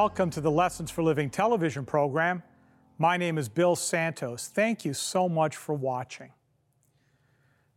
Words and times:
Welcome 0.00 0.30
to 0.30 0.40
the 0.40 0.48
Lessons 0.48 0.92
for 0.92 1.02
Living 1.02 1.28
television 1.28 1.84
program. 1.84 2.44
My 2.98 3.16
name 3.16 3.36
is 3.36 3.48
Bill 3.48 3.74
Santos. 3.74 4.46
Thank 4.46 4.84
you 4.84 4.94
so 4.94 5.28
much 5.28 5.56
for 5.56 5.74
watching. 5.74 6.30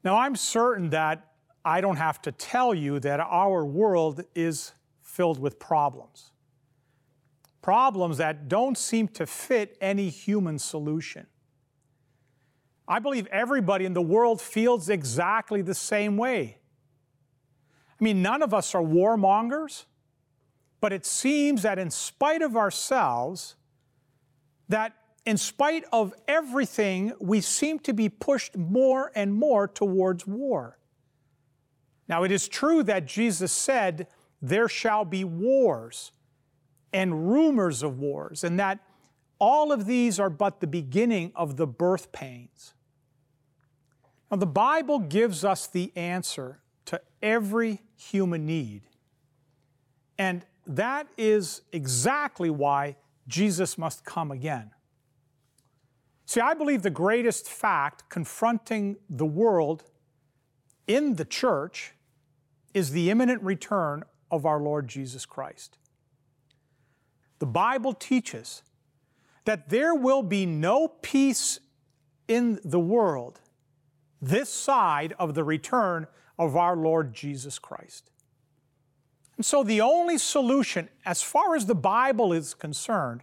Now, 0.03 0.17
I'm 0.17 0.35
certain 0.35 0.91
that 0.91 1.31
I 1.65 1.81
don't 1.81 1.95
have 1.95 2.21
to 2.21 2.31
tell 2.31 2.75
you 2.75 2.99
that 2.99 3.19
our 3.19 3.65
world 3.65 4.23
is 4.35 4.73
filled 5.01 5.39
with 5.39 5.57
problems. 5.57 6.31
Problems 7.63 8.17
that 8.17 8.47
don't 8.47 8.77
seem 8.77 9.07
to 9.07 9.25
fit 9.25 9.75
any 9.81 10.09
human 10.09 10.59
solution. 10.59 11.25
I 12.87 12.99
believe 12.99 13.25
everybody 13.31 13.85
in 13.85 13.93
the 13.93 14.01
world 14.03 14.39
feels 14.39 14.89
exactly 14.89 15.63
the 15.63 15.73
same 15.73 16.17
way. 16.17 16.59
I 17.99 18.03
mean, 18.03 18.21
none 18.21 18.43
of 18.43 18.53
us 18.53 18.75
are 18.75 18.83
warmongers, 18.83 19.85
but 20.81 20.91
it 20.91 21.05
seems 21.05 21.61
that 21.61 21.79
in 21.79 21.91
spite 21.91 22.41
of 22.41 22.57
ourselves, 22.57 23.55
that 24.67 24.93
in 25.25 25.37
spite 25.37 25.85
of 25.93 26.13
everything, 26.27 27.13
we 27.19 27.39
seem 27.39 27.77
to 27.79 27.93
be 27.93 28.09
pushed 28.09 28.57
more 28.57 29.11
and 29.13 29.33
more 29.33 29.67
towards 29.67 30.25
war. 30.25 30.79
Now, 32.07 32.23
it 32.23 32.31
is 32.31 32.47
true 32.47 32.81
that 32.83 33.05
Jesus 33.05 33.51
said, 33.51 34.07
There 34.41 34.67
shall 34.67 35.05
be 35.05 35.23
wars 35.23 36.11
and 36.91 37.31
rumors 37.31 37.83
of 37.83 37.99
wars, 37.99 38.43
and 38.43 38.59
that 38.59 38.79
all 39.39 39.71
of 39.71 39.85
these 39.85 40.19
are 40.19 40.29
but 40.29 40.59
the 40.59 40.67
beginning 40.67 41.31
of 41.35 41.57
the 41.57 41.67
birth 41.67 42.11
pains. 42.11 42.73
Now, 44.31 44.37
the 44.37 44.47
Bible 44.47 44.99
gives 44.99 45.45
us 45.45 45.67
the 45.67 45.91
answer 45.95 46.59
to 46.85 46.99
every 47.21 47.81
human 47.95 48.45
need. 48.45 48.81
And 50.17 50.45
that 50.67 51.07
is 51.17 51.61
exactly 51.71 52.49
why 52.49 52.95
Jesus 53.27 53.77
must 53.77 54.05
come 54.05 54.31
again. 54.31 54.71
See, 56.25 56.39
I 56.39 56.53
believe 56.53 56.81
the 56.81 56.89
greatest 56.89 57.49
fact 57.49 58.09
confronting 58.09 58.97
the 59.09 59.25
world 59.25 59.83
in 60.87 61.15
the 61.15 61.25
church 61.25 61.93
is 62.73 62.91
the 62.91 63.09
imminent 63.09 63.41
return 63.43 64.03
of 64.29 64.45
our 64.45 64.59
Lord 64.59 64.87
Jesus 64.87 65.25
Christ. 65.25 65.77
The 67.39 67.45
Bible 67.47 67.93
teaches 67.93 68.63
that 69.45 69.69
there 69.69 69.95
will 69.95 70.23
be 70.23 70.45
no 70.45 70.87
peace 70.87 71.59
in 72.27 72.59
the 72.63 72.79
world 72.79 73.41
this 74.21 74.49
side 74.49 75.13
of 75.17 75.33
the 75.33 75.43
return 75.43 76.07
of 76.37 76.55
our 76.55 76.75
Lord 76.75 77.13
Jesus 77.13 77.57
Christ. 77.57 78.10
And 79.41 79.45
so 79.47 79.63
the 79.63 79.81
only 79.81 80.19
solution, 80.19 80.87
as 81.03 81.23
far 81.23 81.55
as 81.55 81.65
the 81.65 81.73
Bible 81.73 82.31
is 82.31 82.53
concerned, 82.53 83.21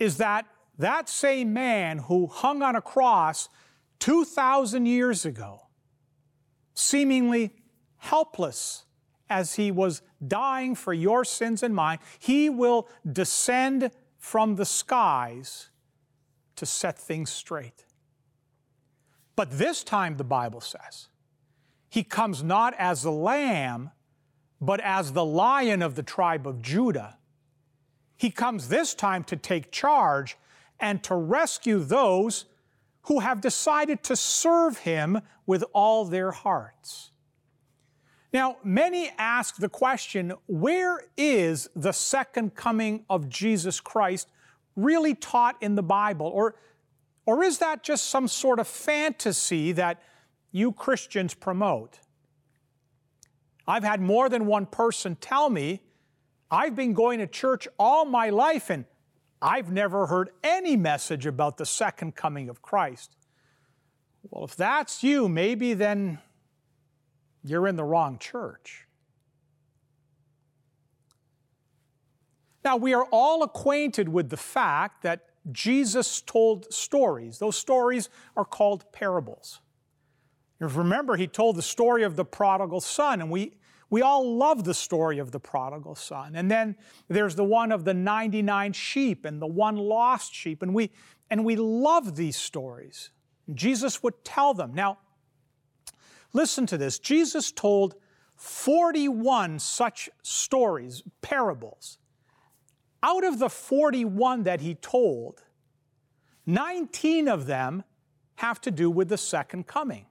is 0.00 0.16
that 0.16 0.46
that 0.78 1.08
same 1.08 1.52
man 1.52 1.98
who 1.98 2.26
hung 2.26 2.60
on 2.60 2.74
a 2.74 2.82
cross 2.82 3.48
2,000 4.00 4.86
years 4.86 5.24
ago, 5.24 5.68
seemingly 6.74 7.52
helpless 7.98 8.84
as 9.28 9.54
he 9.54 9.70
was 9.70 10.02
dying 10.26 10.74
for 10.74 10.92
your 10.92 11.24
sins 11.24 11.62
and 11.62 11.72
mine, 11.72 12.00
he 12.18 12.50
will 12.50 12.88
descend 13.12 13.92
from 14.18 14.56
the 14.56 14.66
skies 14.66 15.70
to 16.56 16.66
set 16.66 16.98
things 16.98 17.30
straight. 17.30 17.84
But 19.36 19.52
this 19.52 19.84
time, 19.84 20.16
the 20.16 20.24
Bible 20.24 20.60
says, 20.60 21.10
he 21.88 22.02
comes 22.02 22.42
not 22.42 22.74
as 22.76 23.04
a 23.04 23.12
lamb, 23.12 23.92
but 24.60 24.80
as 24.80 25.12
the 25.12 25.24
lion 25.24 25.82
of 25.82 25.94
the 25.94 26.02
tribe 26.02 26.46
of 26.46 26.60
Judah. 26.60 27.16
He 28.16 28.30
comes 28.30 28.68
this 28.68 28.94
time 28.94 29.24
to 29.24 29.36
take 29.36 29.70
charge 29.72 30.36
and 30.78 31.02
to 31.04 31.14
rescue 31.14 31.78
those 31.78 32.44
who 33.02 33.20
have 33.20 33.40
decided 33.40 34.02
to 34.04 34.16
serve 34.16 34.78
Him 34.78 35.20
with 35.46 35.64
all 35.72 36.04
their 36.04 36.30
hearts. 36.30 37.10
Now, 38.32 38.58
many 38.62 39.10
ask 39.18 39.56
the 39.56 39.68
question 39.68 40.34
where 40.46 41.00
is 41.16 41.68
the 41.74 41.92
second 41.92 42.54
coming 42.54 43.04
of 43.08 43.28
Jesus 43.28 43.80
Christ 43.80 44.28
really 44.76 45.14
taught 45.14 45.56
in 45.60 45.74
the 45.74 45.82
Bible? 45.82 46.26
Or, 46.26 46.54
or 47.26 47.42
is 47.42 47.58
that 47.58 47.82
just 47.82 48.06
some 48.06 48.28
sort 48.28 48.60
of 48.60 48.68
fantasy 48.68 49.72
that 49.72 50.00
you 50.52 50.72
Christians 50.72 51.34
promote? 51.34 51.98
I've 53.70 53.84
had 53.84 54.00
more 54.00 54.28
than 54.28 54.46
one 54.46 54.66
person 54.66 55.14
tell 55.14 55.48
me, 55.48 55.80
I've 56.50 56.74
been 56.74 56.92
going 56.92 57.20
to 57.20 57.28
church 57.28 57.68
all 57.78 58.04
my 58.04 58.30
life 58.30 58.68
and 58.68 58.84
I've 59.40 59.70
never 59.70 60.06
heard 60.06 60.30
any 60.42 60.76
message 60.76 61.24
about 61.24 61.56
the 61.56 61.64
second 61.64 62.16
coming 62.16 62.48
of 62.48 62.62
Christ. 62.62 63.14
Well, 64.28 64.44
if 64.44 64.56
that's 64.56 65.04
you, 65.04 65.28
maybe 65.28 65.74
then 65.74 66.18
you're 67.44 67.68
in 67.68 67.76
the 67.76 67.84
wrong 67.84 68.18
church. 68.18 68.88
Now, 72.64 72.76
we 72.76 72.92
are 72.92 73.06
all 73.12 73.44
acquainted 73.44 74.08
with 74.08 74.30
the 74.30 74.36
fact 74.36 75.04
that 75.04 75.26
Jesus 75.52 76.20
told 76.20 76.72
stories. 76.72 77.38
Those 77.38 77.56
stories 77.56 78.10
are 78.36 78.44
called 78.44 78.84
parables. 78.92 79.60
Remember, 80.58 81.16
he 81.16 81.26
told 81.26 81.56
the 81.56 81.62
story 81.62 82.02
of 82.02 82.16
the 82.16 82.24
prodigal 82.24 82.82
son, 82.82 83.22
and 83.22 83.30
we 83.30 83.54
we 83.90 84.02
all 84.02 84.36
love 84.36 84.62
the 84.62 84.72
story 84.72 85.18
of 85.18 85.32
the 85.32 85.40
prodigal 85.40 85.96
son. 85.96 86.36
And 86.36 86.48
then 86.48 86.76
there's 87.08 87.34
the 87.34 87.44
one 87.44 87.72
of 87.72 87.84
the 87.84 87.92
99 87.92 88.72
sheep 88.72 89.24
and 89.24 89.42
the 89.42 89.48
one 89.48 89.76
lost 89.76 90.32
sheep. 90.32 90.62
And 90.62 90.72
we, 90.72 90.92
and 91.28 91.44
we 91.44 91.56
love 91.56 92.14
these 92.14 92.36
stories. 92.36 93.10
Jesus 93.52 94.00
would 94.02 94.24
tell 94.24 94.54
them. 94.54 94.72
Now, 94.72 94.98
listen 96.32 96.66
to 96.66 96.78
this. 96.78 97.00
Jesus 97.00 97.50
told 97.50 97.96
41 98.36 99.58
such 99.58 100.08
stories, 100.22 101.02
parables. 101.20 101.98
Out 103.02 103.24
of 103.24 103.40
the 103.40 103.50
41 103.50 104.44
that 104.44 104.60
he 104.60 104.76
told, 104.76 105.42
19 106.46 107.26
of 107.26 107.46
them 107.46 107.82
have 108.36 108.60
to 108.60 108.70
do 108.70 108.88
with 108.88 109.08
the 109.08 109.18
second 109.18 109.66
coming. 109.66 110.06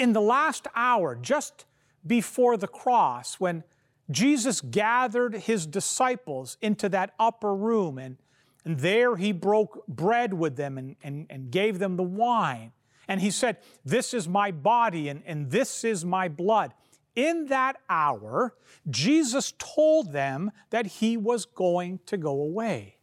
In 0.00 0.12
the 0.12 0.20
last 0.20 0.66
hour, 0.74 1.14
just 1.14 1.64
before 2.06 2.56
the 2.56 2.68
cross 2.68 3.38
when 3.40 3.64
Jesus 4.10 4.60
gathered 4.60 5.34
his 5.34 5.66
disciples 5.66 6.56
into 6.60 6.88
that 6.90 7.14
upper 7.18 7.54
room 7.54 7.98
and, 7.98 8.16
and 8.64 8.78
there 8.78 9.16
he 9.16 9.32
broke 9.32 9.86
bread 9.86 10.34
with 10.34 10.56
them 10.56 10.78
and, 10.78 10.96
and, 11.02 11.26
and 11.30 11.50
gave 11.50 11.78
them 11.78 11.96
the 11.96 12.02
wine. 12.02 12.72
And 13.08 13.20
he 13.20 13.30
said, 13.30 13.58
This 13.84 14.14
is 14.14 14.28
my 14.28 14.50
body 14.50 15.08
and, 15.08 15.22
and 15.26 15.50
this 15.50 15.84
is 15.84 16.04
my 16.04 16.28
blood. 16.28 16.74
In 17.14 17.46
that 17.46 17.76
hour, 17.90 18.54
Jesus 18.88 19.52
told 19.58 20.12
them 20.12 20.50
that 20.70 20.86
he 20.86 21.16
was 21.16 21.44
going 21.44 22.00
to 22.06 22.16
go 22.16 22.40
away. 22.40 22.96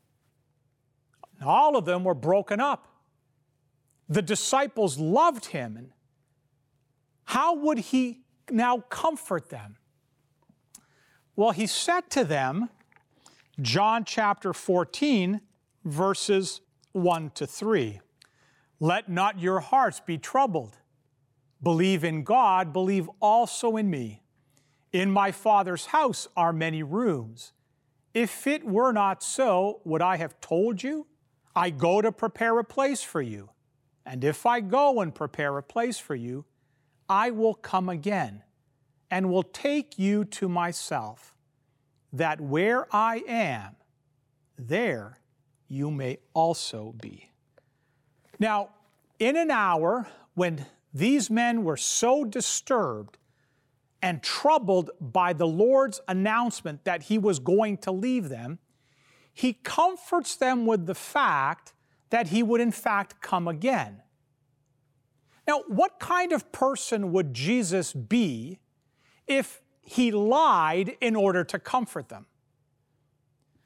All 1.46 1.78
of 1.78 1.86
them 1.86 2.04
were 2.04 2.16
broken 2.16 2.60
up. 2.60 2.88
The 4.08 4.22
disciples 4.22 4.98
loved 4.98 5.46
him. 5.48 5.78
And 5.78 5.92
how 7.26 7.54
would 7.56 7.78
he 7.78 8.22
now 8.52 8.80
comfort 8.90 9.50
them? 9.50 9.78
Well, 11.36 11.52
he 11.52 11.68
said 11.68 12.10
to 12.12 12.24
them, 12.24 12.70
John 13.62 14.06
chapter 14.06 14.54
14, 14.54 15.42
verses 15.86 16.62
1 16.92 17.32
to 17.32 17.48
3, 17.48 18.00
Let 18.80 19.10
not 19.10 19.40
your 19.40 19.60
hearts 19.60 20.00
be 20.00 20.18
troubled. 20.18 20.78
Believe 21.62 22.04
in 22.04 22.24
God, 22.24 22.72
believe 22.72 23.10
also 23.20 23.76
in 23.78 23.90
me. 23.90 24.22
In 24.92 25.12
my 25.12 25.32
Father's 25.32 25.88
house 25.88 26.28
are 26.36 26.54
many 26.54 26.84
rooms. 26.84 27.54
If 28.14 28.48
it 28.48 28.66
were 28.66 28.92
not 28.92 29.22
so, 29.22 29.82
would 29.84 30.02
I 30.02 30.18
have 30.18 30.40
told 30.42 30.82
you? 30.82 31.06
I 31.56 31.70
go 31.70 32.02
to 32.02 32.12
prepare 32.12 32.58
a 32.60 32.64
place 32.64 33.04
for 33.04 33.22
you. 33.22 33.50
And 34.06 34.24
if 34.24 34.46
I 34.46 34.62
go 34.62 35.02
and 35.02 35.14
prepare 35.14 35.58
a 35.58 35.64
place 35.64 36.00
for 36.00 36.16
you, 36.16 36.46
I 37.10 37.32
will 37.32 37.56
come 37.56 37.90
again 37.90 38.44
and 39.10 39.32
will 39.32 39.44
take 39.44 39.98
you 39.98 40.24
to 40.26 40.48
myself, 40.48 41.34
that 42.14 42.40
where 42.40 42.88
I 42.96 43.24
am, 43.28 43.76
there 44.58 45.18
you 45.68 45.90
may 45.90 46.20
also 46.34 46.94
be. 47.02 47.32
Now, 48.40 48.70
in 49.18 49.36
an 49.36 49.52
hour 49.52 50.08
when 50.36 50.66
these 50.94 51.30
men 51.30 51.64
were 51.64 51.78
so 51.78 52.24
disturbed 52.24 53.18
and 54.02 54.24
troubled 54.24 54.92
by 55.02 55.34
the 55.34 55.48
Lord's 55.48 56.00
announcement 56.08 56.86
that 56.86 57.04
He 57.04 57.18
was 57.18 57.40
going 57.40 57.78
to 57.78 57.92
leave 57.92 58.30
them, 58.30 58.60
He 59.34 59.54
comforts 59.54 60.36
them 60.36 60.66
with 60.66 60.86
the 60.86 60.96
fact 60.96 61.74
that 62.10 62.28
He 62.28 62.44
would 62.44 62.62
in 62.62 62.72
fact 62.72 63.22
come 63.22 63.48
again. 63.48 64.02
Now, 65.50 65.64
what 65.66 66.00
kind 66.00 66.32
of 66.32 66.52
person 66.52 67.12
would 67.12 67.34
Jesus 67.34 67.92
be 67.92 68.60
if 69.26 69.64
he 69.82 70.12
lied 70.12 70.96
in 71.02 71.16
order 71.16 71.44
to 71.46 71.58
comfort 71.58 72.08
them? 72.08 72.28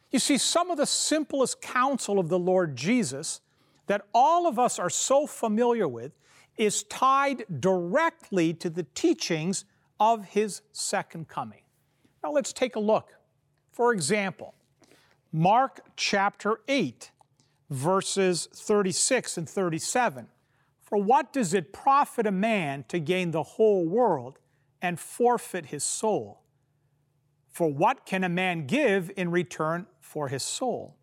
You 0.09 0.19
see, 0.19 0.37
some 0.37 0.71
of 0.71 0.77
the 0.77 0.85
simplest 0.85 1.61
counsel 1.61 2.19
of 2.19 2.29
the 2.29 2.39
Lord 2.39 2.77
Jesus 2.77 3.41
that 3.87 4.05
all 4.13 4.47
of 4.47 4.57
us 4.57 4.79
are 4.79 4.89
so 4.89 5.27
familiar 5.27 5.85
with 5.85 6.13
is 6.55 6.83
tied 6.83 7.43
directly 7.59 8.53
to 8.53 8.69
the 8.69 8.83
teachings 8.95 9.65
of 9.99 10.23
his 10.23 10.61
second 10.71 11.27
coming. 11.27 11.63
Now 12.23 12.31
let's 12.31 12.53
take 12.53 12.77
a 12.77 12.79
look. 12.79 13.09
For 13.73 13.91
example, 13.91 14.53
Mark 15.33 15.81
chapter 15.97 16.61
8, 16.69 17.11
verses 17.69 18.47
36 18.53 19.37
and 19.37 19.49
37. 19.49 20.29
For 20.93 21.01
what 21.01 21.33
does 21.33 21.55
it 21.55 21.73
profit 21.73 22.27
a 22.27 22.31
man 22.31 22.85
to 22.89 22.99
gain 22.99 23.31
the 23.31 23.41
whole 23.41 23.83
world 23.83 24.37
and 24.79 24.99
forfeit 24.99 25.65
his 25.65 25.83
soul? 25.83 26.43
For 27.49 27.67
what 27.67 28.05
can 28.05 28.23
a 28.23 28.29
man 28.29 28.67
give 28.67 29.09
in 29.17 29.31
return 29.31 29.87
for 30.01 30.27
his 30.27 30.43
soul? 30.43 30.95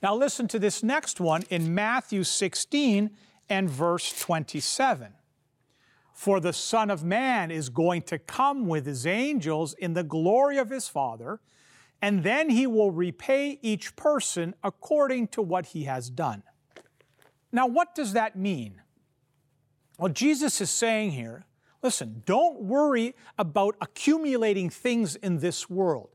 Now, 0.00 0.14
listen 0.14 0.46
to 0.46 0.60
this 0.60 0.84
next 0.84 1.18
one 1.18 1.42
in 1.50 1.74
Matthew 1.74 2.22
16 2.22 3.10
and 3.48 3.68
verse 3.68 4.16
27. 4.20 5.14
For 6.12 6.38
the 6.38 6.52
Son 6.52 6.92
of 6.92 7.02
Man 7.02 7.50
is 7.50 7.70
going 7.70 8.02
to 8.02 8.20
come 8.20 8.68
with 8.68 8.86
his 8.86 9.04
angels 9.04 9.74
in 9.74 9.94
the 9.94 10.04
glory 10.04 10.58
of 10.58 10.70
his 10.70 10.86
Father, 10.86 11.40
and 12.00 12.22
then 12.22 12.50
he 12.50 12.68
will 12.68 12.92
repay 12.92 13.58
each 13.62 13.96
person 13.96 14.54
according 14.62 15.26
to 15.26 15.42
what 15.42 15.66
he 15.66 15.86
has 15.86 16.08
done. 16.08 16.44
Now, 17.52 17.66
what 17.66 17.94
does 17.94 18.12
that 18.12 18.36
mean? 18.36 18.80
Well, 19.98 20.12
Jesus 20.12 20.60
is 20.60 20.70
saying 20.70 21.12
here 21.12 21.44
listen, 21.82 22.22
don't 22.26 22.60
worry 22.60 23.14
about 23.38 23.74
accumulating 23.80 24.68
things 24.68 25.16
in 25.16 25.38
this 25.38 25.70
world. 25.70 26.10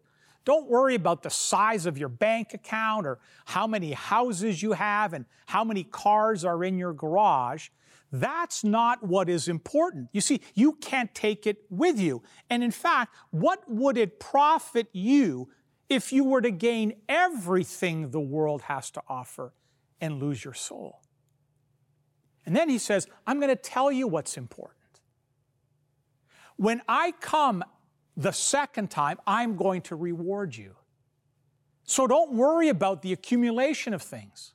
Don't 0.46 0.70
worry 0.70 0.94
about 0.94 1.24
the 1.24 1.32
size 1.32 1.88
of 1.88 1.98
your 1.98 2.10
bank 2.10 2.54
account 2.54 3.08
or 3.08 3.20
how 3.46 3.66
many 3.66 3.94
houses 3.94 4.62
you 4.62 4.74
have 4.74 5.14
and 5.14 5.26
how 5.48 5.64
many 5.64 5.84
cars 5.84 6.46
are 6.46 6.64
in 6.64 6.78
your 6.78 6.94
garage. 6.94 7.70
That's 8.12 8.64
not 8.64 9.04
what 9.04 9.28
is 9.28 9.48
important. 9.48 10.10
You 10.14 10.22
see, 10.22 10.42
you 10.54 10.74
can't 10.74 11.14
take 11.16 11.48
it 11.48 11.58
with 11.72 12.00
you. 12.00 12.22
And 12.50 12.64
in 12.64 12.72
fact, 12.72 13.16
what 13.32 13.64
would 13.68 13.98
it 13.98 14.20
profit 14.20 14.88
you 14.94 15.50
if 15.90 16.14
you 16.14 16.24
were 16.24 16.42
to 16.42 16.52
gain 16.52 16.94
everything 17.10 18.12
the 18.12 18.20
world 18.20 18.64
has 18.64 18.92
to 18.92 19.02
offer 19.10 19.52
and 20.00 20.22
lose 20.22 20.46
your 20.46 20.54
soul? 20.54 21.02
And 22.46 22.56
then 22.56 22.70
he 22.70 22.78
says, 22.78 23.08
I'm 23.26 23.40
going 23.40 23.50
to 23.50 23.56
tell 23.56 23.92
you 23.92 24.08
what's 24.08 24.38
important. 24.38 24.76
When 26.58 26.82
I 26.88 27.12
come 27.20 27.64
the 28.16 28.32
second 28.32 28.92
time, 28.92 29.20
I'm 29.26 29.56
going 29.56 29.82
to 29.84 29.96
reward 29.96 30.56
you. 30.56 30.76
So 31.84 32.08
don't 32.08 32.34
worry 32.34 32.70
about 32.70 33.02
the 33.02 33.14
accumulation 33.14 33.94
of 33.94 34.02
things. 34.02 34.54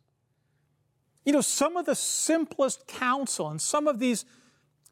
You 1.25 1.33
know, 1.33 1.41
some 1.41 1.77
of 1.77 1.87
the 1.87 1.95
simplest 1.95 2.87
counsel 2.87 3.49
and 3.49 3.61
some 3.61 3.87
of 3.87 3.99
these 3.99 4.25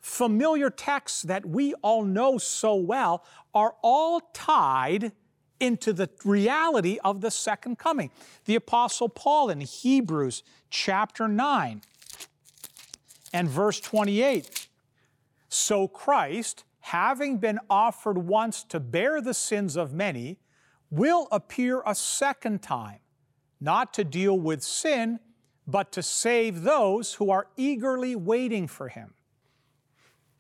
familiar 0.01 0.71
texts 0.71 1.23
that 1.23 1.47
we 1.47 1.75
all 1.75 2.05
know 2.05 2.39
so 2.39 2.75
well 2.75 3.25
are 3.55 3.75
all 3.83 4.21
tied 4.33 5.13
into 5.61 5.93
the 5.93 6.09
reality 6.25 6.99
of 7.03 7.21
the 7.21 7.31
second 7.31 7.79
coming. 7.79 8.11
The 8.45 8.55
Apostle 8.55 9.09
Paul 9.09 9.51
in 9.51 9.61
Hebrews 9.61 10.45
chapter 10.71 11.27
9 11.27 11.83
and 13.33 13.49
verse 13.49 13.81
28. 13.81 14.69
So 15.49 15.89
Christ, 15.89 16.65
having 16.81 17.39
been 17.39 17.59
offered 17.69 18.19
once 18.19 18.63
to 18.65 18.81
bear 18.81 19.21
the 19.21 19.35
sins 19.35 19.77
of 19.77 19.93
many, 19.93 20.39
will 20.91 21.29
appear 21.31 21.83
a 21.87 21.95
second 21.95 22.63
time, 22.63 23.01
not 23.61 23.93
to 23.95 24.05
deal 24.05 24.39
with 24.39 24.63
sin, 24.63 25.21
but 25.67 25.93
to 25.93 26.03
save 26.03 26.63
those 26.63 27.15
who 27.15 27.31
are 27.31 27.49
eagerly 27.57 28.17
waiting 28.17 28.67
for 28.67 28.89
him. 28.89 29.15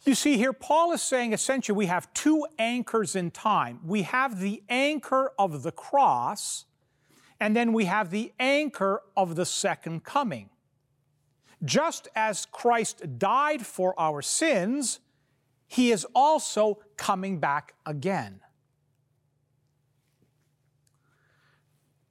You 0.04 0.14
see, 0.14 0.36
here 0.38 0.52
Paul 0.52 0.92
is 0.92 1.02
saying 1.02 1.32
essentially 1.32 1.76
we 1.76 1.86
have 1.86 2.12
two 2.14 2.46
anchors 2.58 3.14
in 3.14 3.30
time. 3.30 3.80
We 3.84 4.02
have 4.02 4.40
the 4.40 4.62
anchor 4.68 5.32
of 5.38 5.62
the 5.62 5.72
cross, 5.72 6.64
and 7.40 7.54
then 7.54 7.72
we 7.72 7.84
have 7.84 8.10
the 8.10 8.32
anchor 8.38 9.02
of 9.16 9.36
the 9.36 9.44
second 9.44 10.04
coming. 10.04 10.48
Just 11.64 12.08
as 12.14 12.46
Christ 12.46 13.18
died 13.18 13.66
for 13.66 13.98
our 13.98 14.22
sins, 14.22 15.00
he 15.66 15.90
is 15.90 16.06
also 16.14 16.78
coming 16.96 17.38
back 17.38 17.74
again. 17.84 18.40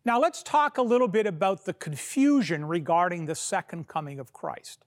Now, 0.05 0.19
let's 0.19 0.41
talk 0.41 0.77
a 0.77 0.81
little 0.81 1.07
bit 1.09 1.27
about 1.27 1.65
the 1.65 1.73
confusion 1.73 2.65
regarding 2.65 3.25
the 3.25 3.35
second 3.35 3.87
coming 3.87 4.19
of 4.19 4.31
Christ. 4.31 4.85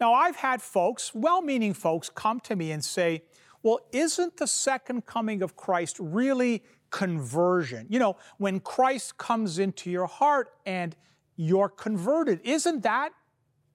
Now, 0.00 0.12
I've 0.14 0.36
had 0.36 0.62
folks, 0.62 1.14
well 1.14 1.42
meaning 1.42 1.74
folks, 1.74 2.08
come 2.08 2.38
to 2.40 2.54
me 2.54 2.70
and 2.70 2.84
say, 2.84 3.22
well, 3.62 3.80
isn't 3.92 4.36
the 4.36 4.46
second 4.46 5.06
coming 5.06 5.42
of 5.42 5.56
Christ 5.56 5.96
really 5.98 6.62
conversion? 6.90 7.86
You 7.88 7.98
know, 7.98 8.16
when 8.38 8.60
Christ 8.60 9.18
comes 9.18 9.58
into 9.58 9.90
your 9.90 10.06
heart 10.06 10.52
and 10.64 10.94
you're 11.34 11.68
converted, 11.68 12.40
isn't 12.44 12.82
that 12.84 13.12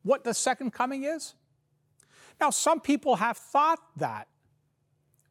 what 0.03 0.23
the 0.23 0.33
second 0.33 0.71
coming 0.71 1.03
is? 1.03 1.35
Now, 2.39 2.49
some 2.49 2.81
people 2.81 3.17
have 3.17 3.37
thought 3.37 3.79
that, 3.97 4.27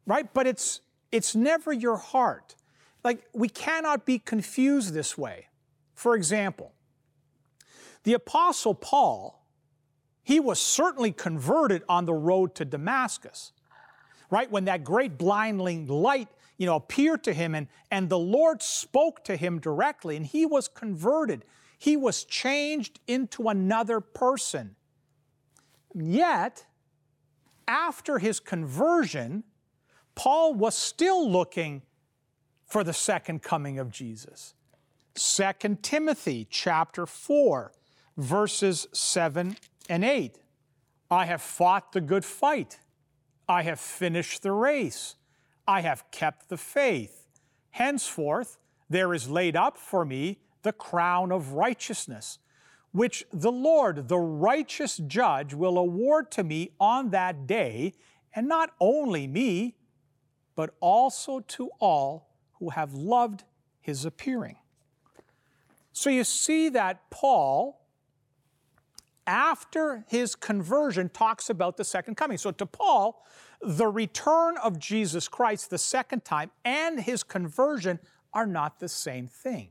right? 0.05 0.33
But 0.33 0.47
it's, 0.47 0.81
it's 1.11 1.35
never 1.35 1.73
your 1.73 1.97
heart. 1.97 2.55
Like, 3.03 3.25
we 3.33 3.49
cannot 3.49 4.05
be 4.05 4.19
confused 4.19 4.93
this 4.93 5.17
way. 5.17 5.47
For 5.93 6.15
example, 6.15 6.71
the 8.03 8.13
Apostle 8.13 8.73
Paul, 8.73 9.45
he 10.23 10.39
was 10.39 10.59
certainly 10.59 11.11
converted 11.11 11.83
on 11.89 12.05
the 12.05 12.13
road 12.13 12.55
to 12.55 12.65
Damascus, 12.65 13.51
right? 14.29 14.49
When 14.49 14.65
that 14.65 14.83
great 14.83 15.17
blinding 15.17 15.87
light, 15.87 16.29
you 16.57 16.65
know, 16.65 16.75
appeared 16.75 17.23
to 17.25 17.33
him 17.33 17.55
and, 17.55 17.67
and 17.89 18.09
the 18.09 18.19
Lord 18.19 18.61
spoke 18.61 19.23
to 19.25 19.35
him 19.35 19.59
directly 19.59 20.15
and 20.15 20.25
he 20.25 20.45
was 20.45 20.67
converted. 20.67 21.43
He 21.81 21.97
was 21.97 22.25
changed 22.25 22.99
into 23.07 23.49
another 23.49 24.01
person. 24.01 24.75
Yet, 25.95 26.67
after 27.67 28.19
his 28.19 28.39
conversion, 28.39 29.43
Paul 30.13 30.53
was 30.53 30.75
still 30.75 31.27
looking 31.27 31.81
for 32.67 32.83
the 32.83 32.93
second 32.93 33.41
coming 33.41 33.79
of 33.79 33.89
Jesus. 33.89 34.53
2 35.15 35.79
Timothy 35.81 36.45
chapter 36.51 37.07
4 37.07 37.71
verses 38.15 38.85
7 38.93 39.57
and 39.89 40.05
8. 40.05 40.37
I 41.09 41.25
have 41.25 41.41
fought 41.41 41.93
the 41.93 42.01
good 42.01 42.23
fight. 42.23 42.77
I 43.49 43.63
have 43.63 43.79
finished 43.79 44.43
the 44.43 44.51
race. 44.51 45.15
I 45.67 45.81
have 45.81 46.11
kept 46.11 46.47
the 46.49 46.57
faith. 46.57 47.25
Henceforth 47.71 48.59
there 48.87 49.15
is 49.15 49.27
laid 49.27 49.55
up 49.55 49.79
for 49.79 50.05
me 50.05 50.41
the 50.63 50.73
crown 50.73 51.31
of 51.31 51.53
righteousness 51.53 52.39
which 52.91 53.23
the 53.31 53.51
Lord, 53.51 54.07
the 54.07 54.19
righteous 54.19 54.97
judge, 54.97 55.53
will 55.53 55.77
award 55.77 56.29
to 56.31 56.43
me 56.43 56.71
on 56.79 57.09
that 57.11 57.47
day, 57.47 57.93
and 58.35 58.47
not 58.47 58.71
only 58.79 59.27
me, 59.27 59.75
but 60.55 60.75
also 60.79 61.39
to 61.39 61.69
all 61.79 62.29
who 62.59 62.69
have 62.69 62.93
loved 62.93 63.43
his 63.79 64.05
appearing. 64.05 64.57
So 65.93 66.09
you 66.09 66.23
see 66.23 66.69
that 66.69 67.09
Paul, 67.09 67.81
after 69.25 70.05
his 70.09 70.35
conversion, 70.35 71.09
talks 71.09 71.49
about 71.49 71.77
the 71.77 71.83
second 71.83 72.15
coming. 72.15 72.37
So 72.37 72.51
to 72.51 72.65
Paul, 72.65 73.25
the 73.61 73.87
return 73.87 74.57
of 74.57 74.79
Jesus 74.79 75.27
Christ 75.27 75.69
the 75.69 75.77
second 75.77 76.25
time 76.25 76.51
and 76.65 76.99
his 76.99 77.23
conversion 77.23 77.99
are 78.33 78.47
not 78.47 78.79
the 78.79 78.89
same 78.89 79.27
thing. 79.27 79.69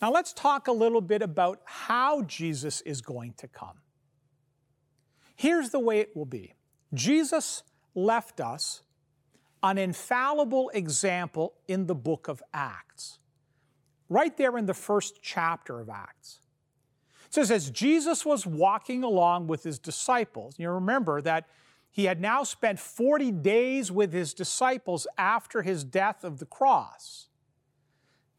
Now 0.00 0.12
let's 0.12 0.32
talk 0.32 0.68
a 0.68 0.72
little 0.72 1.00
bit 1.00 1.22
about 1.22 1.60
how 1.64 2.22
Jesus 2.22 2.80
is 2.82 3.00
going 3.00 3.34
to 3.38 3.48
come. 3.48 3.78
Here's 5.34 5.70
the 5.70 5.80
way 5.80 6.00
it 6.00 6.16
will 6.16 6.26
be 6.26 6.54
Jesus 6.94 7.62
left 7.94 8.40
us 8.40 8.82
an 9.62 9.78
infallible 9.78 10.70
example 10.72 11.54
in 11.66 11.86
the 11.86 11.94
book 11.94 12.28
of 12.28 12.42
Acts, 12.54 13.18
right 14.08 14.36
there 14.36 14.56
in 14.56 14.66
the 14.66 14.74
first 14.74 15.20
chapter 15.20 15.80
of 15.80 15.88
Acts. 15.88 16.40
It 17.26 17.34
says, 17.34 17.50
as 17.50 17.70
Jesus 17.70 18.24
was 18.24 18.46
walking 18.46 19.02
along 19.02 19.48
with 19.48 19.62
his 19.64 19.78
disciples, 19.78 20.54
you 20.58 20.70
remember 20.70 21.20
that 21.22 21.46
he 21.90 22.04
had 22.04 22.20
now 22.20 22.42
spent 22.42 22.78
40 22.78 23.32
days 23.32 23.92
with 23.92 24.12
his 24.12 24.32
disciples 24.32 25.06
after 25.18 25.62
his 25.62 25.84
death 25.84 26.24
of 26.24 26.38
the 26.38 26.46
cross. 26.46 27.27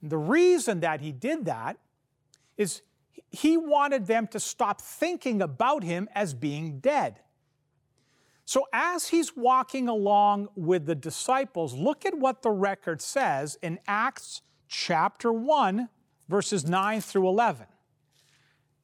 The 0.01 0.17
reason 0.17 0.79
that 0.79 1.01
he 1.01 1.11
did 1.11 1.45
that 1.45 1.77
is 2.57 2.81
he 3.29 3.57
wanted 3.57 4.07
them 4.07 4.27
to 4.27 4.39
stop 4.39 4.81
thinking 4.81 5.41
about 5.41 5.83
him 5.83 6.09
as 6.15 6.33
being 6.33 6.79
dead. 6.79 7.19
So, 8.45 8.65
as 8.73 9.09
he's 9.09 9.35
walking 9.37 9.87
along 9.87 10.49
with 10.55 10.87
the 10.87 10.95
disciples, 10.95 11.75
look 11.75 12.05
at 12.05 12.17
what 12.17 12.41
the 12.41 12.49
record 12.49 12.99
says 12.99 13.59
in 13.61 13.77
Acts 13.87 14.41
chapter 14.67 15.31
1, 15.31 15.87
verses 16.27 16.65
9 16.65 17.01
through 17.01 17.27
11. 17.27 17.67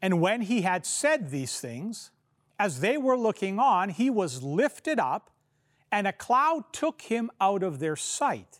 And 0.02 0.22
when 0.22 0.42
he 0.42 0.62
had 0.62 0.86
said 0.86 1.32
these 1.32 1.60
things, 1.60 2.12
as 2.60 2.80
they 2.80 2.96
were 2.98 3.18
looking 3.18 3.58
on, 3.58 3.90
he 3.90 4.10
was 4.10 4.44
lifted 4.44 5.00
up, 5.00 5.32
and 5.92 6.06
a 6.06 6.14
cloud 6.14 6.72
took 6.72 7.02
him 7.02 7.32
out 7.42 7.64
of 7.64 7.80
their 7.80 7.96
sight. 7.96 8.60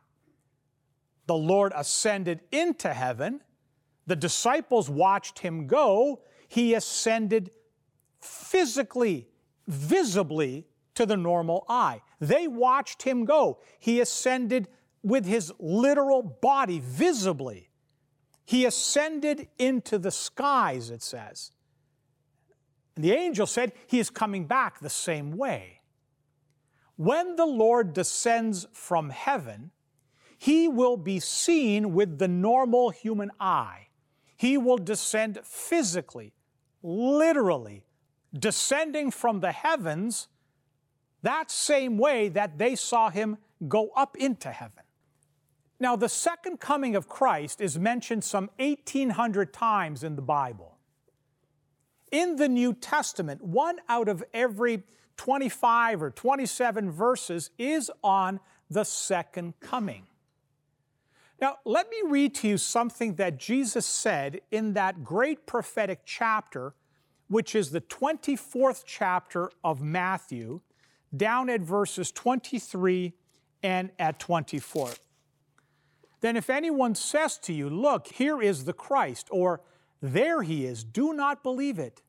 The 1.31 1.37
Lord 1.37 1.71
ascended 1.73 2.41
into 2.51 2.93
heaven. 2.93 3.39
The 4.05 4.17
disciples 4.17 4.89
watched 4.89 5.39
him 5.39 5.65
go. 5.65 6.23
He 6.49 6.73
ascended 6.73 7.51
physically, 8.19 9.29
visibly 9.65 10.67
to 10.95 11.05
the 11.05 11.15
normal 11.15 11.63
eye. 11.69 12.01
They 12.19 12.49
watched 12.49 13.03
him 13.03 13.23
go. 13.23 13.59
He 13.79 14.01
ascended 14.01 14.67
with 15.03 15.23
his 15.23 15.53
literal 15.57 16.21
body 16.21 16.81
visibly. 16.83 17.69
He 18.43 18.65
ascended 18.65 19.47
into 19.57 19.97
the 19.97 20.11
skies, 20.11 20.89
it 20.89 21.01
says. 21.01 21.53
And 22.97 23.05
the 23.05 23.13
angel 23.13 23.47
said, 23.47 23.71
He 23.87 23.99
is 23.99 24.09
coming 24.09 24.47
back 24.47 24.81
the 24.81 24.89
same 24.89 25.37
way. 25.37 25.79
When 26.97 27.37
the 27.37 27.45
Lord 27.45 27.93
descends 27.93 28.67
from 28.73 29.11
heaven, 29.11 29.71
he 30.41 30.67
will 30.67 30.97
be 30.97 31.19
seen 31.19 31.93
with 31.93 32.17
the 32.17 32.27
normal 32.27 32.89
human 32.89 33.29
eye. 33.39 33.89
He 34.35 34.57
will 34.57 34.79
descend 34.79 35.37
physically, 35.43 36.33
literally, 36.81 37.85
descending 38.33 39.11
from 39.11 39.41
the 39.41 39.51
heavens 39.51 40.29
that 41.21 41.51
same 41.51 41.99
way 41.99 42.27
that 42.29 42.57
they 42.57 42.75
saw 42.75 43.11
him 43.11 43.37
go 43.67 43.91
up 43.95 44.17
into 44.17 44.49
heaven. 44.49 44.81
Now, 45.79 45.95
the 45.95 46.09
second 46.09 46.59
coming 46.59 46.95
of 46.95 47.07
Christ 47.07 47.61
is 47.61 47.77
mentioned 47.77 48.23
some 48.23 48.49
1,800 48.57 49.53
times 49.53 50.03
in 50.03 50.15
the 50.15 50.23
Bible. 50.23 50.79
In 52.11 52.37
the 52.37 52.49
New 52.49 52.73
Testament, 52.73 53.43
one 53.43 53.77
out 53.87 54.09
of 54.09 54.23
every 54.33 54.81
25 55.17 56.01
or 56.01 56.09
27 56.09 56.89
verses 56.89 57.51
is 57.59 57.91
on 58.03 58.39
the 58.71 58.83
second 58.83 59.53
coming. 59.59 60.07
Now, 61.41 61.57
let 61.65 61.89
me 61.89 61.97
read 62.05 62.35
to 62.35 62.47
you 62.47 62.57
something 62.59 63.15
that 63.15 63.39
Jesus 63.39 63.87
said 63.87 64.41
in 64.51 64.73
that 64.73 65.03
great 65.03 65.47
prophetic 65.47 66.01
chapter, 66.05 66.75
which 67.29 67.55
is 67.55 67.71
the 67.71 67.81
24th 67.81 68.83
chapter 68.85 69.49
of 69.63 69.81
Matthew, 69.81 70.61
down 71.15 71.49
at 71.49 71.61
verses 71.61 72.11
23 72.11 73.13
and 73.63 73.89
at 73.97 74.19
24. 74.19 74.91
Then, 76.21 76.37
if 76.37 76.51
anyone 76.51 76.93
says 76.93 77.39
to 77.39 77.53
you, 77.53 77.69
Look, 77.69 78.07
here 78.07 78.39
is 78.39 78.65
the 78.65 78.73
Christ, 78.73 79.27
or 79.31 79.61
there 79.99 80.43
he 80.43 80.65
is, 80.65 80.83
do 80.83 81.11
not 81.11 81.41
believe 81.41 81.79
it. 81.79 82.03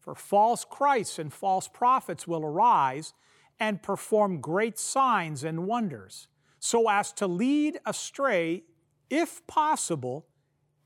For 0.00 0.16
false 0.16 0.64
Christs 0.64 1.20
and 1.20 1.32
false 1.32 1.68
prophets 1.68 2.26
will 2.26 2.44
arise 2.44 3.14
and 3.60 3.82
perform 3.82 4.40
great 4.40 4.78
signs 4.78 5.44
and 5.44 5.66
wonders, 5.66 6.26
so 6.64 6.88
as 6.88 7.12
to 7.12 7.26
lead 7.26 7.78
astray, 7.84 8.62
if 9.10 9.46
possible, 9.46 10.24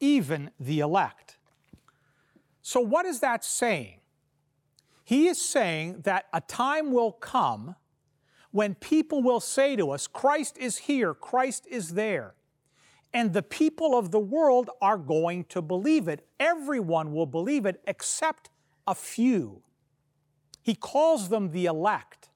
even 0.00 0.50
the 0.58 0.80
elect. 0.80 1.38
So, 2.62 2.80
what 2.80 3.06
is 3.06 3.20
that 3.20 3.44
saying? 3.44 4.00
He 5.04 5.28
is 5.28 5.40
saying 5.40 6.00
that 6.00 6.26
a 6.32 6.40
time 6.40 6.90
will 6.90 7.12
come 7.12 7.76
when 8.50 8.74
people 8.74 9.22
will 9.22 9.38
say 9.38 9.76
to 9.76 9.92
us, 9.92 10.08
Christ 10.08 10.58
is 10.58 10.78
here, 10.78 11.14
Christ 11.14 11.64
is 11.70 11.90
there. 11.90 12.34
And 13.14 13.32
the 13.32 13.44
people 13.44 13.96
of 13.96 14.10
the 14.10 14.18
world 14.18 14.70
are 14.82 14.98
going 14.98 15.44
to 15.44 15.62
believe 15.62 16.08
it. 16.08 16.26
Everyone 16.40 17.12
will 17.12 17.24
believe 17.24 17.66
it 17.66 17.80
except 17.86 18.50
a 18.84 18.96
few. 18.96 19.62
He 20.60 20.74
calls 20.74 21.28
them 21.28 21.52
the 21.52 21.66
elect. 21.66 22.30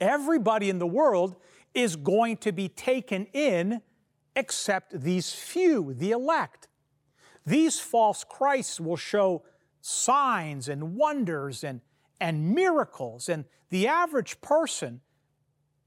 Everybody 0.00 0.70
in 0.70 0.78
the 0.78 0.86
world 0.86 1.34
is 1.76 1.94
going 1.94 2.38
to 2.38 2.52
be 2.52 2.68
taken 2.70 3.26
in 3.34 3.82
except 4.34 4.98
these 4.98 5.32
few, 5.32 5.92
the 5.92 6.10
elect. 6.10 6.68
These 7.44 7.78
false 7.78 8.24
Christs 8.24 8.80
will 8.80 8.96
show 8.96 9.44
signs 9.82 10.70
and 10.70 10.96
wonders 10.96 11.62
and, 11.62 11.82
and 12.18 12.54
miracles, 12.54 13.28
and 13.28 13.44
the 13.68 13.86
average 13.86 14.40
person 14.40 15.02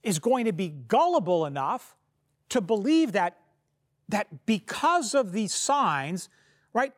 is 0.04 0.20
going 0.20 0.46
to 0.46 0.54
be 0.54 0.70
gullible 0.70 1.46
enough 1.48 1.98
to 2.50 2.62
believe 2.62 3.12
that, 3.14 3.38
that 4.10 4.46
because 4.46 5.16
of 5.16 5.32
these 5.32 5.54
signs, 5.54 6.30
right, 6.72 6.94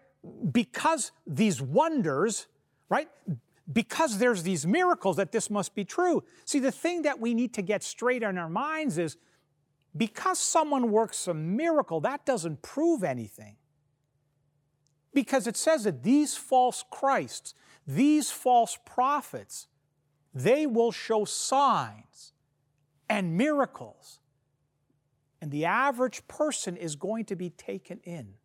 because 0.52 1.12
these 1.26 1.62
wonders, 1.62 2.48
right, 2.90 3.08
because 3.72 4.18
there's 4.18 4.44
these 4.44 4.66
miracles, 4.66 5.18
that 5.18 5.32
this 5.32 5.50
must 5.50 5.76
be 5.76 5.86
true. 5.86 6.24
See, 6.46 6.60
the 6.60 6.72
thing 6.72 7.04
that 7.04 7.20
we 7.20 7.34
need 7.34 7.54
to 7.56 7.62
get 7.62 7.84
straight 7.84 8.24
in 8.24 8.38
our 8.38 8.50
minds 8.50 8.98
is 8.98 9.18
because 9.96 10.40
someone 10.40 10.92
works 10.92 11.28
a 11.28 11.34
miracle, 11.34 12.02
that 12.02 12.26
doesn't 12.26 12.62
prove 12.62 13.04
anything. 13.04 13.58
Because 15.14 15.48
it 15.48 15.58
says 15.58 15.84
that 15.84 16.04
these 16.04 16.36
false 16.36 16.84
Christs, 16.90 17.54
these 17.86 18.32
false 18.32 18.78
prophets, 18.86 19.68
they 20.34 20.66
will 20.66 20.92
show 20.92 21.26
signs 21.26 22.34
and 23.10 23.38
miracles. 23.38 24.20
And 25.42 25.52
the 25.52 25.66
average 25.66 26.26
person 26.28 26.78
is 26.78 26.96
going 26.96 27.26
to 27.26 27.36
be 27.36 27.50
taken 27.50 28.00
in. 28.04 28.36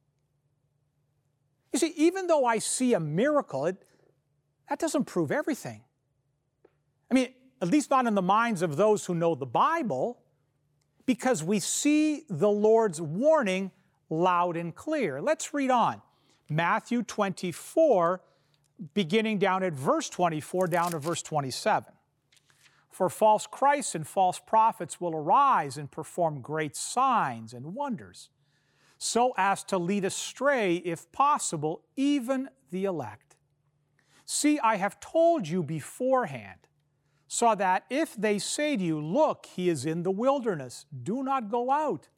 You 1.73 1.79
see, 1.79 1.93
even 1.97 2.27
though 2.27 2.45
I 2.45 2.59
see 2.59 2.95
a 2.95 3.01
miracle, 3.01 3.67
it, 3.67 3.85
that 4.69 4.79
doesn't 4.79 5.05
prove 5.05 5.31
everything. 5.31 5.83
I 7.11 7.15
mean, 7.15 7.29
at 7.63 7.69
least 7.69 7.91
not 7.91 8.07
in 8.07 8.15
the 8.15 8.23
minds 8.23 8.63
of 8.63 8.77
those 8.77 9.07
who 9.07 9.15
know 9.15 9.35
the 9.35 9.47
Bible, 9.47 10.19
because 11.07 11.43
we 11.43 11.61
see 11.61 12.25
the 12.29 12.49
Lord's 12.51 13.01
warning 13.01 13.71
loud 14.11 14.57
and 14.57 14.75
clear. 14.75 15.23
Let's 15.23 15.55
read 15.55 15.71
on. 15.71 16.03
Matthew 16.49 17.03
24, 17.03 18.21
beginning 18.95 19.39
down 19.39 19.63
at 19.63 19.73
verse 19.73 20.09
24 20.09 20.67
down 20.67 20.91
to 20.93 20.99
verse 20.99 21.23
27. 21.23 21.93
For 22.91 23.09
false 23.11 23.47
Christs 23.47 23.95
and 23.95 24.07
false 24.07 24.39
prophets 24.39 25.01
will 25.01 25.15
arise 25.15 25.77
and 25.77 25.91
perform 25.91 26.41
great 26.41 26.75
signs 26.77 27.53
and 27.53 27.75
wonders, 27.75 28.31
so 28.99 29.35
as 29.37 29.63
to 29.65 29.79
lead 29.79 30.05
astray, 30.05 30.77
if 30.77 31.11
possible, 31.13 31.83
even 31.97 32.49
the 32.71 32.85
elect. 32.85 33.36
See, 34.27 34.59
I 34.59 34.77
have 34.77 34.99
told 34.99 35.47
you 35.47 35.63
beforehand, 35.63 36.59
so 37.29 37.55
that 37.55 37.85
if 37.89 38.15
they 38.15 38.39
say 38.39 38.77
to 38.77 38.83
you, 38.83 39.01
Look, 39.01 39.47
he 39.47 39.69
is 39.69 39.87
in 39.87 40.03
the 40.03 40.11
wilderness, 40.11 40.85
do 41.03 41.23
not 41.23 41.49
go 41.49 41.71
out. 41.71 42.09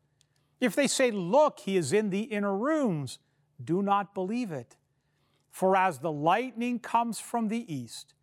If 0.58 0.74
they 0.74 0.86
say, 0.86 1.10
Look, 1.10 1.60
he 1.60 1.76
is 1.76 1.92
in 1.92 2.08
the 2.08 2.22
inner 2.22 2.56
rooms, 2.56 3.18
do 3.62 3.82
not 3.82 4.14
believe 4.14 4.50
it. 4.50 4.76
For 5.50 5.76
as 5.76 5.98
the 5.98 6.12
lightning 6.12 6.78
comes 6.78 7.20
from 7.20 7.48
the 7.48 7.72
east 7.72 8.14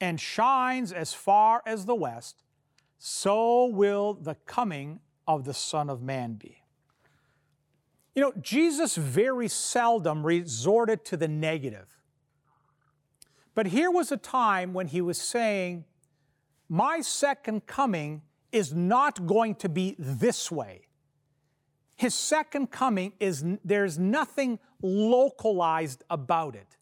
and 0.00 0.20
shines 0.20 0.92
as 0.92 1.12
far 1.12 1.62
as 1.66 1.84
the 1.84 1.94
west, 1.94 2.42
so 2.98 3.66
will 3.66 4.14
the 4.14 4.36
coming 4.46 5.00
of 5.26 5.44
the 5.44 5.54
Son 5.54 5.90
of 5.90 6.00
Man 6.00 6.34
be. 6.34 6.62
You 8.14 8.22
know, 8.22 8.32
Jesus 8.40 8.96
very 8.96 9.48
seldom 9.48 10.24
resorted 10.24 11.04
to 11.06 11.16
the 11.16 11.28
negative. 11.28 12.01
But 13.54 13.66
here 13.66 13.90
was 13.90 14.10
a 14.10 14.16
time 14.16 14.72
when 14.72 14.88
he 14.88 15.00
was 15.00 15.18
saying, 15.18 15.84
My 16.68 17.00
second 17.00 17.66
coming 17.66 18.22
is 18.50 18.72
not 18.72 19.26
going 19.26 19.54
to 19.56 19.68
be 19.68 19.96
this 19.98 20.50
way. 20.50 20.86
His 21.96 22.14
second 22.14 22.70
coming 22.70 23.12
is, 23.20 23.44
there's 23.64 23.98
nothing 23.98 24.58
localized 24.82 26.02
about 26.10 26.56
it. 26.56 26.76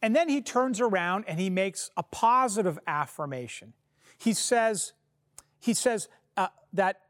And 0.00 0.14
then 0.14 0.28
he 0.28 0.40
turns 0.40 0.80
around 0.80 1.24
and 1.26 1.40
he 1.40 1.50
makes 1.50 1.90
a 1.96 2.02
positive 2.02 2.78
affirmation. 2.86 3.74
He 4.16 4.32
says, 4.32 4.92
he 5.60 5.74
says 5.74 6.08
uh, 6.36 6.48
that 6.72 7.00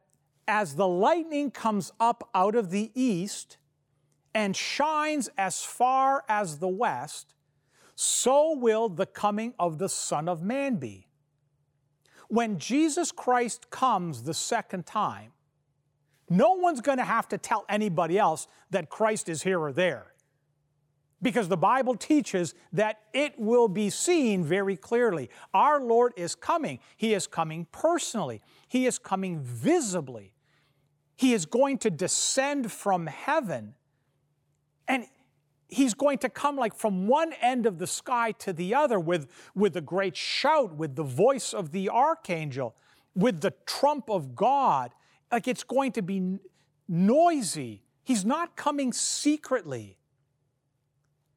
as 0.46 0.76
the 0.76 0.88
lightning 0.88 1.50
comes 1.50 1.92
up 2.00 2.28
out 2.34 2.54
of 2.54 2.70
the 2.70 2.90
east 2.94 3.58
and 4.34 4.56
shines 4.56 5.28
as 5.36 5.62
far 5.62 6.24
as 6.28 6.58
the 6.58 6.68
west, 6.68 7.34
so 8.00 8.56
will 8.56 8.88
the 8.88 9.06
coming 9.06 9.54
of 9.58 9.78
the 9.78 9.88
Son 9.88 10.28
of 10.28 10.40
Man 10.40 10.76
be. 10.76 11.08
When 12.28 12.60
Jesus 12.60 13.10
Christ 13.10 13.70
comes 13.70 14.22
the 14.22 14.34
second 14.34 14.86
time, 14.86 15.32
no 16.30 16.52
one's 16.52 16.80
going 16.80 16.98
to 16.98 17.04
have 17.04 17.26
to 17.30 17.38
tell 17.38 17.64
anybody 17.68 18.16
else 18.16 18.46
that 18.70 18.88
Christ 18.88 19.28
is 19.28 19.42
here 19.42 19.58
or 19.58 19.72
there. 19.72 20.12
Because 21.20 21.48
the 21.48 21.56
Bible 21.56 21.96
teaches 21.96 22.54
that 22.72 23.00
it 23.12 23.36
will 23.36 23.66
be 23.66 23.90
seen 23.90 24.44
very 24.44 24.76
clearly. 24.76 25.28
Our 25.52 25.80
Lord 25.80 26.12
is 26.16 26.36
coming. 26.36 26.78
He 26.96 27.14
is 27.14 27.26
coming 27.26 27.66
personally, 27.72 28.42
He 28.68 28.86
is 28.86 29.00
coming 29.00 29.40
visibly. 29.40 30.34
He 31.16 31.32
is 31.32 31.46
going 31.46 31.78
to 31.78 31.90
descend 31.90 32.70
from 32.70 33.08
heaven. 33.08 33.74
And 34.86 35.08
he's 35.68 35.94
going 35.94 36.18
to 36.18 36.28
come 36.28 36.56
like 36.56 36.74
from 36.74 37.06
one 37.06 37.32
end 37.40 37.66
of 37.66 37.78
the 37.78 37.86
sky 37.86 38.32
to 38.32 38.52
the 38.52 38.74
other 38.74 38.98
with, 38.98 39.28
with 39.54 39.76
a 39.76 39.80
great 39.80 40.16
shout, 40.16 40.74
with 40.74 40.96
the 40.96 41.02
voice 41.02 41.52
of 41.52 41.72
the 41.72 41.88
archangel, 41.88 42.74
with 43.14 43.40
the 43.40 43.52
trump 43.66 44.08
of 44.10 44.34
God. 44.34 44.92
Like 45.30 45.46
it's 45.46 45.64
going 45.64 45.92
to 45.92 46.02
be 46.02 46.38
noisy. 46.88 47.82
He's 48.02 48.24
not 48.24 48.56
coming 48.56 48.92
secretly. 48.92 49.98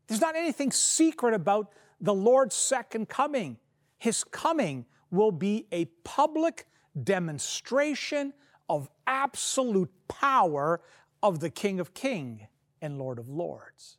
There's 0.08 0.22
not 0.22 0.36
anything 0.36 0.72
secret 0.72 1.34
about 1.34 1.74
the 2.00 2.14
Lord's 2.14 2.56
second 2.56 3.10
coming. 3.10 3.58
His 3.98 4.24
coming 4.24 4.86
will 5.12 5.32
be 5.32 5.68
a 5.72 5.86
public 6.04 6.68
demonstration 7.04 8.34
of 8.70 8.90
absolute 9.06 9.92
power 10.08 10.82
of 11.22 11.40
the 11.40 11.50
King 11.50 11.80
of 11.80 11.94
Kings 11.94 12.42
and 12.82 12.98
Lord 12.98 13.20
of 13.20 13.30
Lords. 13.30 13.98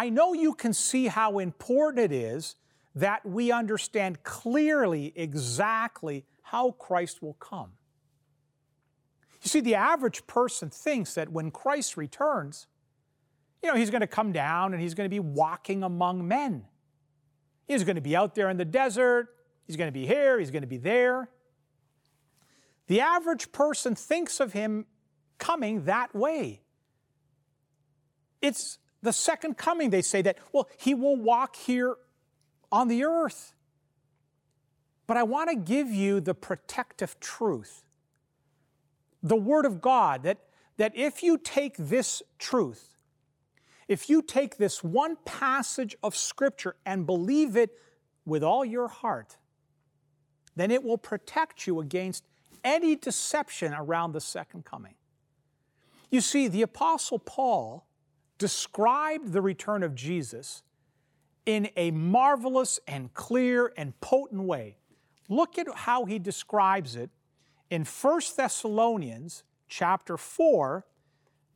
I 0.00 0.08
know 0.08 0.32
you 0.32 0.54
can 0.54 0.72
see 0.72 1.08
how 1.08 1.40
important 1.40 2.10
it 2.10 2.10
is 2.10 2.56
that 2.94 3.26
we 3.26 3.52
understand 3.52 4.22
clearly 4.22 5.12
exactly 5.14 6.24
how 6.40 6.70
Christ 6.70 7.20
will 7.20 7.34
come. 7.34 7.72
You 9.42 9.50
see, 9.50 9.60
the 9.60 9.74
average 9.74 10.26
person 10.26 10.70
thinks 10.70 11.12
that 11.16 11.28
when 11.28 11.50
Christ 11.50 11.98
returns, 11.98 12.66
you 13.62 13.68
know, 13.68 13.76
he's 13.76 13.90
going 13.90 14.00
to 14.00 14.06
come 14.06 14.32
down 14.32 14.72
and 14.72 14.80
he's 14.80 14.94
going 14.94 15.04
to 15.04 15.14
be 15.14 15.20
walking 15.20 15.82
among 15.82 16.26
men. 16.26 16.64
He's 17.68 17.84
going 17.84 17.96
to 17.96 18.00
be 18.00 18.16
out 18.16 18.34
there 18.34 18.48
in 18.48 18.56
the 18.56 18.64
desert. 18.64 19.28
He's 19.66 19.76
going 19.76 19.88
to 19.88 19.92
be 19.92 20.06
here. 20.06 20.38
He's 20.38 20.50
going 20.50 20.62
to 20.62 20.66
be 20.66 20.78
there. 20.78 21.28
The 22.86 23.02
average 23.02 23.52
person 23.52 23.94
thinks 23.94 24.40
of 24.40 24.54
him 24.54 24.86
coming 25.36 25.84
that 25.84 26.14
way. 26.14 26.62
It's 28.40 28.78
the 29.02 29.12
second 29.12 29.56
coming, 29.56 29.90
they 29.90 30.02
say 30.02 30.22
that, 30.22 30.38
well, 30.52 30.68
he 30.78 30.94
will 30.94 31.16
walk 31.16 31.56
here 31.56 31.96
on 32.70 32.88
the 32.88 33.04
earth. 33.04 33.54
But 35.06 35.16
I 35.16 35.22
want 35.22 35.50
to 35.50 35.56
give 35.56 35.88
you 35.88 36.20
the 36.20 36.34
protective 36.34 37.18
truth, 37.18 37.82
the 39.22 39.36
Word 39.36 39.64
of 39.64 39.80
God, 39.80 40.22
that, 40.22 40.38
that 40.76 40.92
if 40.94 41.22
you 41.22 41.38
take 41.38 41.76
this 41.76 42.22
truth, 42.38 42.98
if 43.88 44.08
you 44.08 44.22
take 44.22 44.56
this 44.56 44.84
one 44.84 45.16
passage 45.24 45.96
of 46.02 46.14
Scripture 46.14 46.76
and 46.86 47.06
believe 47.06 47.56
it 47.56 47.70
with 48.24 48.44
all 48.44 48.64
your 48.64 48.86
heart, 48.86 49.36
then 50.54 50.70
it 50.70 50.84
will 50.84 50.98
protect 50.98 51.66
you 51.66 51.80
against 51.80 52.24
any 52.62 52.94
deception 52.94 53.74
around 53.74 54.12
the 54.12 54.20
second 54.20 54.64
coming. 54.64 54.94
You 56.10 56.20
see, 56.20 56.48
the 56.48 56.62
Apostle 56.62 57.18
Paul 57.18 57.86
described 58.40 59.32
the 59.32 59.42
return 59.42 59.82
of 59.84 59.94
Jesus 59.94 60.62
in 61.44 61.68
a 61.76 61.90
marvelous 61.90 62.80
and 62.88 63.12
clear 63.12 63.72
and 63.76 63.98
potent 64.00 64.42
way. 64.42 64.78
Look 65.28 65.58
at 65.58 65.66
how 65.74 66.06
he 66.06 66.18
describes 66.18 66.96
it 66.96 67.10
in 67.68 67.84
1 67.84 68.20
Thessalonians 68.36 69.44
chapter 69.68 70.16
4 70.16 70.86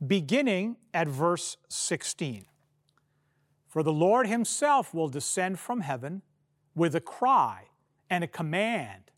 beginning 0.05 0.77
at 0.93 1.07
verse 1.07 1.57
16. 1.69 2.45
For 3.67 3.81
the 3.81 3.91
Lord 3.91 4.27
himself 4.27 4.93
will 4.93 5.09
descend 5.09 5.59
from 5.59 5.81
heaven 5.81 6.21
with 6.75 6.93
a 6.93 7.01
cry 7.01 7.65
and 8.09 8.23
a 8.23 8.27
command 8.27 9.11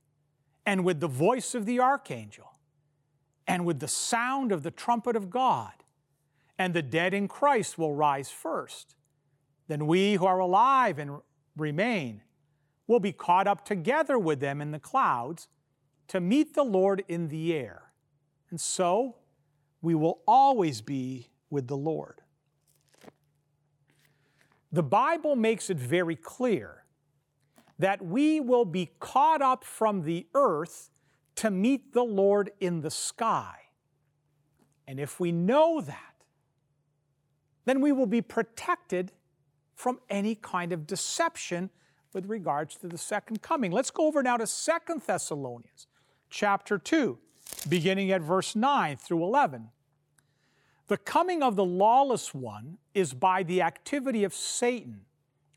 and 0.65 0.85
with 0.85 1.01
the 1.01 1.07
voice 1.07 1.53
of 1.53 1.65
the 1.65 1.81
archangel 1.81 2.53
and 3.45 3.65
with 3.65 3.79
the 3.79 3.87
sound 3.89 4.53
of 4.53 4.63
the 4.63 4.71
trumpet 4.71 5.15
of 5.15 5.29
God 5.29 5.76
and 6.57 6.73
the 6.73 6.81
dead 6.81 7.13
in 7.13 7.27
Christ 7.27 7.77
will 7.77 7.93
rise 7.93 8.29
first. 8.29 8.95
Then 9.67 9.87
we 9.87 10.13
who 10.13 10.25
are 10.25 10.39
alive 10.39 10.97
and 10.99 11.19
remain 11.55 12.21
will 12.87 12.99
be 12.99 13.11
caught 13.11 13.47
up 13.47 13.65
together 13.65 14.17
with 14.17 14.39
them 14.39 14.61
in 14.61 14.71
the 14.71 14.79
clouds 14.79 15.47
to 16.07 16.21
meet 16.21 16.53
the 16.53 16.63
Lord 16.63 17.03
in 17.07 17.27
the 17.27 17.53
air. 17.53 17.91
And 18.49 18.59
so 18.59 19.17
we 19.81 19.93
will 19.93 20.21
always 20.25 20.81
be 20.81 21.29
with 21.49 21.67
the 21.67 21.77
Lord. 21.77 22.21
The 24.71 24.83
Bible 24.83 25.35
makes 25.35 25.69
it 25.69 25.77
very 25.77 26.15
clear 26.15 26.85
that 27.79 28.01
we 28.03 28.39
will 28.39 28.65
be 28.65 28.91
caught 28.99 29.41
up 29.41 29.63
from 29.63 30.01
the 30.01 30.27
earth 30.33 30.89
to 31.35 31.51
meet 31.51 31.93
the 31.93 32.03
Lord 32.03 32.51
in 32.59 32.81
the 32.81 32.89
sky. 32.89 33.55
And 34.87 34.99
if 34.99 35.19
we 35.19 35.31
know 35.31 35.81
that, 35.81 36.16
then 37.67 37.81
we 37.81 37.91
will 37.91 38.07
be 38.07 38.21
protected 38.21 39.11
from 39.75 39.99
any 40.09 40.35
kind 40.35 40.71
of 40.71 40.87
deception 40.87 41.69
with 42.13 42.25
regards 42.25 42.75
to 42.75 42.87
the 42.87 42.97
second 42.97 43.41
coming. 43.41 43.71
Let's 43.71 43.91
go 43.91 44.07
over 44.07 44.23
now 44.23 44.37
to 44.37 44.47
Second 44.47 45.01
Thessalonians 45.05 45.87
chapter 46.29 46.77
2, 46.77 47.17
beginning 47.67 48.09
at 48.13 48.21
verse 48.21 48.55
9 48.55 48.95
through 48.95 49.21
11. 49.21 49.67
The 50.87 50.95
coming 50.95 51.43
of 51.43 51.57
the 51.57 51.65
lawless 51.65 52.33
one 52.33 52.77
is 52.93 53.13
by 53.13 53.43
the 53.43 53.61
activity 53.61 54.23
of 54.23 54.33
Satan 54.33 55.01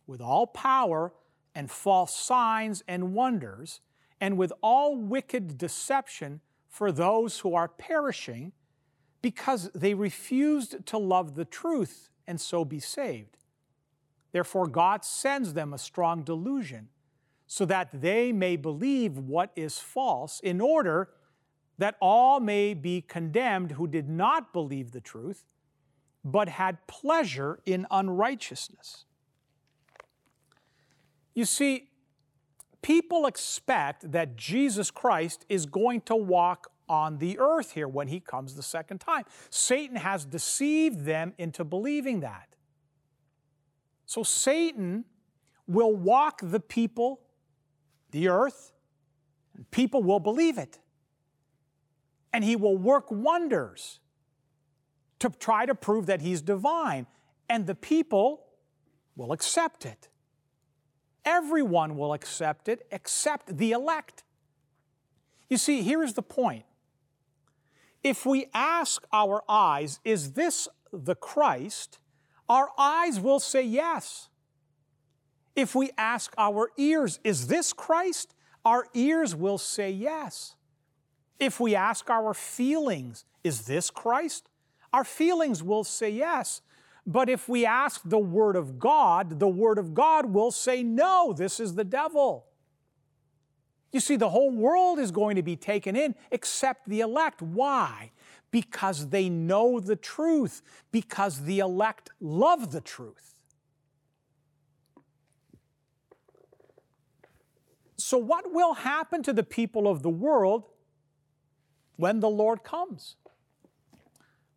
with 0.09 0.21
all 0.21 0.49
power 0.49 1.13
and 1.55 1.71
false 1.71 2.17
signs 2.17 2.83
and 2.89 3.15
wonders, 3.15 3.81
and 4.21 4.37
with 4.37 4.53
all 4.63 4.97
wicked 4.97 5.57
deception 5.57 6.41
for 6.69 6.91
those 6.91 7.39
who 7.39 7.55
are 7.55 7.69
perishing 7.69 8.51
because 9.23 9.71
they 9.75 9.95
refused 9.95 10.87
to 10.87 10.99
love 10.99 11.35
the 11.35 11.45
truth 11.45 12.09
and 12.27 12.41
so 12.41 12.65
be 12.65 12.81
saved. 12.81 13.37
Therefore, 14.33 14.67
God 14.67 15.05
sends 15.05 15.55
them 15.55 15.73
a 15.73 15.79
strong 15.79 16.23
delusion 16.23 16.89
so 17.47 17.65
that 17.65 17.89
they 17.93 18.33
may 18.33 18.57
believe 18.57 19.19
what 19.19 19.51
is 19.57 19.79
false, 19.79 20.39
in 20.41 20.61
order 20.61 21.11
that 21.79 21.97
all 22.01 22.39
may 22.39 22.75
be 22.75 23.01
condemned 23.01 23.73
who 23.73 23.89
did 23.89 24.09
not 24.09 24.53
believe 24.53 24.93
the 24.93 25.01
truth, 25.01 25.45
but 26.25 26.49
had 26.49 26.87
pleasure 26.87 27.59
in 27.67 27.87
unrighteousness. 27.91 29.05
You 31.35 31.45
see, 31.45 31.89
people 32.83 33.27
expect 33.27 34.13
that 34.13 34.37
Jesus 34.37 34.91
Christ 34.91 35.45
is 35.49 35.67
going 35.67 36.03
to 36.03 36.15
walk 36.15 36.71
on 36.91 37.19
the 37.19 37.39
earth 37.39 37.71
here 37.71 37.87
when 37.87 38.09
he 38.09 38.19
comes 38.19 38.57
the 38.57 38.63
second 38.65 38.99
time. 38.99 39.25
Satan 39.49 39.95
has 39.95 40.25
deceived 40.25 41.05
them 41.05 41.33
into 41.39 41.63
believing 41.63 42.19
that. 42.21 42.49
So 44.07 44.25
Satan 44.25 45.05
will 45.69 45.95
walk 45.95 46.41
the 46.43 46.59
people, 46.59 47.21
the 48.11 48.29
earth, 48.29 48.73
and 49.55 49.71
people 49.71 50.03
will 50.03 50.19
believe 50.19 50.59
it. 50.59 50.81
And 52.33 52.43
he 52.43 52.57
will 52.57 52.77
work 52.77 53.07
wonders 53.09 54.01
to 55.21 55.31
try 55.31 55.67
to 55.67 55.77
prove 55.77 56.07
that 56.07 56.21
he's 56.21 56.43
divine. 56.43 57.07
And 57.49 57.69
the 57.69 57.77
people 57.77 58.47
will 59.15 59.31
accept 59.31 59.87
it. 59.87 60.09
Everyone 61.25 61.97
will 61.97 62.15
accept 62.15 62.69
it 62.69 62.85
except 62.91 63.59
the 63.59 63.71
elect. 63.71 64.25
You 65.49 65.57
see, 65.57 65.83
here 65.83 66.03
is 66.03 66.15
the 66.15 66.23
point 66.23 66.65
if 68.03 68.25
we 68.25 68.47
ask 68.55 69.07
our 69.13 69.43
eyes, 69.49 70.01
is 70.05 70.33
this 70.33 70.69
the 70.93 71.15
Christ? 71.15 71.99
Our 72.49 72.71
eyes 72.79 73.21
will 73.21 73.41
say 73.41 73.63
yes. 73.63 74.29
If 75.55 75.75
we 75.75 75.91
ask 75.99 76.33
our 76.39 76.71
ears, 76.77 77.21
is 77.23 77.49
this 77.49 77.73
Christ? 77.73 78.35
Our 78.65 78.87
ears 78.95 79.35
will 79.35 79.59
say 79.59 79.91
yes. 79.91 80.57
If 81.39 81.61
we 81.61 81.75
ask 81.75 82.09
our 82.11 82.35
feelings, 82.35 83.25
is 83.45 83.63
this 83.63 83.91
Christ? 83.91 84.49
Our 84.93 85.05
feelings 85.05 85.63
will 85.63 85.85
say 85.85 86.11
yes. 86.11 86.63
But 87.07 87.29
if 87.29 87.49
we 87.49 87.65
ask 87.65 88.03
the 88.05 88.19
Word 88.19 88.57
of 88.57 88.79
God, 88.79 89.39
the 89.41 89.49
Word 89.49 89.79
of 89.79 89.95
God 89.95 90.27
will 90.27 90.51
say 90.51 90.83
no, 90.83 91.33
this 91.33 91.59
is 91.59 91.75
the 91.75 91.85
devil. 91.85 92.47
You 93.93 94.01
see, 94.01 94.17
the 94.17 94.29
whole 94.29 94.51
world 94.51 94.99
is 94.99 95.11
going 95.11 95.37
to 95.37 95.43
be 95.43 95.57
taken 95.57 95.97
in 95.97 96.15
except 96.31 96.89
the 96.89 97.01
elect. 97.01 97.43
Why? 97.43 98.13
Because 98.51 99.09
they 99.09 99.29
know 99.29 99.81
the 99.81 99.97
truth, 99.97 100.63
because 100.93 101.43
the 101.43 101.59
elect 101.59 102.11
love 102.21 102.71
the 102.71 102.81
truth. 102.81 103.35
So, 107.97 108.17
what 108.17 108.53
will 108.53 108.75
happen 108.75 109.23
to 109.25 109.33
the 109.33 109.43
people 109.43 109.87
of 109.87 110.03
the 110.03 110.11
world 110.11 110.65
when 111.97 112.21
the 112.21 112.31
Lord 112.31 112.65
comes? 112.65 113.17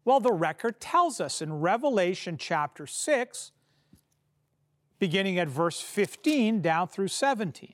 Well, 0.06 0.20
the 0.20 0.34
record 0.34 0.80
tells 0.80 1.22
us 1.22 1.42
in 1.42 1.60
Revelation 1.60 2.38
chapter 2.38 2.86
6, 2.86 3.52
beginning 5.00 5.40
at 5.40 5.48
verse 5.48 5.80
15 5.80 6.62
down 6.62 6.88
through 6.88 7.08
17. 7.10 7.74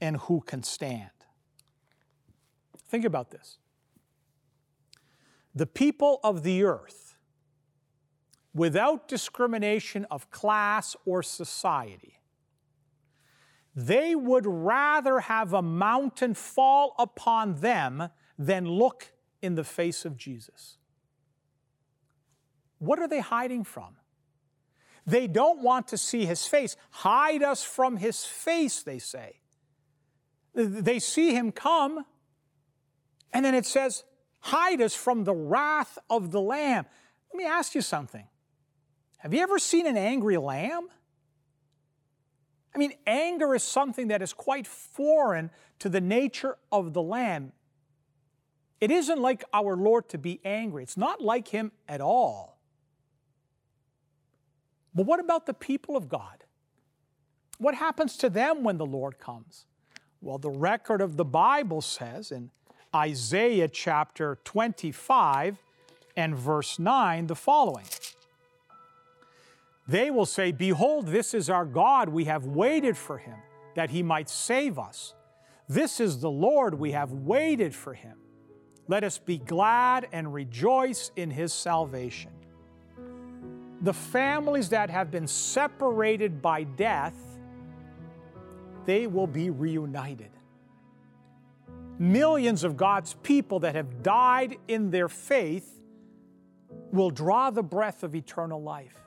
and 0.00 0.16
who 0.16 0.40
can 0.40 0.62
stand? 0.62 1.10
Think 2.88 3.04
about 3.04 3.30
this. 3.30 3.58
The 5.54 5.66
people 5.66 6.20
of 6.22 6.42
the 6.42 6.64
earth, 6.64 7.16
without 8.54 9.08
discrimination 9.08 10.06
of 10.10 10.30
class 10.30 10.96
or 11.04 11.22
society, 11.22 12.20
they 13.74 14.14
would 14.14 14.46
rather 14.46 15.20
have 15.20 15.52
a 15.52 15.62
mountain 15.62 16.34
fall 16.34 16.94
upon 16.98 17.56
them 17.56 18.08
than 18.38 18.66
look 18.66 19.12
in 19.42 19.54
the 19.54 19.64
face 19.64 20.04
of 20.04 20.16
Jesus. 20.16 20.78
What 22.78 22.98
are 22.98 23.08
they 23.08 23.20
hiding 23.20 23.64
from? 23.64 23.96
They 25.06 25.26
don't 25.26 25.62
want 25.62 25.88
to 25.88 25.98
see 25.98 26.26
his 26.26 26.46
face. 26.46 26.76
Hide 26.90 27.42
us 27.42 27.64
from 27.64 27.96
his 27.96 28.24
face, 28.24 28.82
they 28.82 28.98
say. 28.98 29.40
They 30.60 30.98
see 30.98 31.32
him 31.34 31.52
come, 31.52 32.04
and 33.32 33.44
then 33.44 33.54
it 33.54 33.64
says, 33.64 34.02
Hide 34.40 34.80
us 34.80 34.94
from 34.94 35.22
the 35.22 35.34
wrath 35.34 35.98
of 36.10 36.32
the 36.32 36.40
Lamb. 36.40 36.84
Let 37.32 37.38
me 37.38 37.44
ask 37.44 37.76
you 37.76 37.80
something. 37.80 38.26
Have 39.18 39.32
you 39.32 39.40
ever 39.40 39.60
seen 39.60 39.86
an 39.86 39.96
angry 39.96 40.36
lamb? 40.36 40.88
I 42.74 42.78
mean, 42.78 42.92
anger 43.06 43.54
is 43.54 43.62
something 43.62 44.08
that 44.08 44.20
is 44.20 44.32
quite 44.32 44.66
foreign 44.66 45.50
to 45.78 45.88
the 45.88 46.00
nature 46.00 46.56
of 46.70 46.92
the 46.92 47.02
Lamb. 47.02 47.52
It 48.80 48.90
isn't 48.90 49.20
like 49.20 49.44
our 49.52 49.76
Lord 49.76 50.08
to 50.10 50.18
be 50.18 50.40
angry, 50.44 50.82
it's 50.82 50.96
not 50.96 51.20
like 51.20 51.48
Him 51.48 51.72
at 51.88 52.00
all. 52.00 52.58
But 54.94 55.06
what 55.06 55.20
about 55.20 55.46
the 55.46 55.54
people 55.54 55.96
of 55.96 56.08
God? 56.08 56.44
What 57.58 57.74
happens 57.74 58.16
to 58.18 58.30
them 58.30 58.62
when 58.62 58.78
the 58.78 58.86
Lord 58.86 59.18
comes? 59.18 59.66
Well, 60.20 60.38
the 60.38 60.50
record 60.50 61.00
of 61.00 61.16
the 61.16 61.24
Bible 61.24 61.80
says 61.80 62.32
in 62.32 62.50
Isaiah 62.94 63.68
chapter 63.68 64.38
25 64.44 65.58
and 66.16 66.36
verse 66.36 66.78
9 66.78 67.26
the 67.26 67.36
following 67.36 67.84
they 69.88 70.10
will 70.10 70.26
say, 70.26 70.52
Behold, 70.52 71.06
this 71.06 71.32
is 71.32 71.48
our 71.48 71.64
God. 71.64 72.10
We 72.10 72.26
have 72.26 72.44
waited 72.44 72.96
for 72.96 73.16
him 73.16 73.38
that 73.74 73.88
he 73.88 74.02
might 74.02 74.28
save 74.28 74.78
us. 74.78 75.14
This 75.66 75.98
is 75.98 76.20
the 76.20 76.30
Lord. 76.30 76.74
We 76.74 76.92
have 76.92 77.10
waited 77.10 77.74
for 77.74 77.94
him. 77.94 78.18
Let 78.86 79.02
us 79.02 79.18
be 79.18 79.38
glad 79.38 80.06
and 80.12 80.32
rejoice 80.32 81.10
in 81.16 81.30
his 81.30 81.54
salvation. 81.54 82.32
The 83.80 83.94
families 83.94 84.68
that 84.70 84.90
have 84.90 85.10
been 85.10 85.26
separated 85.26 86.42
by 86.42 86.64
death, 86.64 87.14
they 88.88 89.06
will 89.06 89.26
be 89.26 89.50
reunited. 89.50 90.30
Millions 91.98 92.64
of 92.64 92.76
God's 92.76 93.14
people 93.22 93.60
that 93.60 93.74
have 93.74 94.02
died 94.02 94.56
in 94.66 94.90
their 94.90 95.08
faith 95.08 95.80
will 96.90 97.10
draw 97.10 97.50
the 97.50 97.62
breath 97.62 98.02
of 98.02 98.14
eternal 98.14 98.62
life 98.62 98.98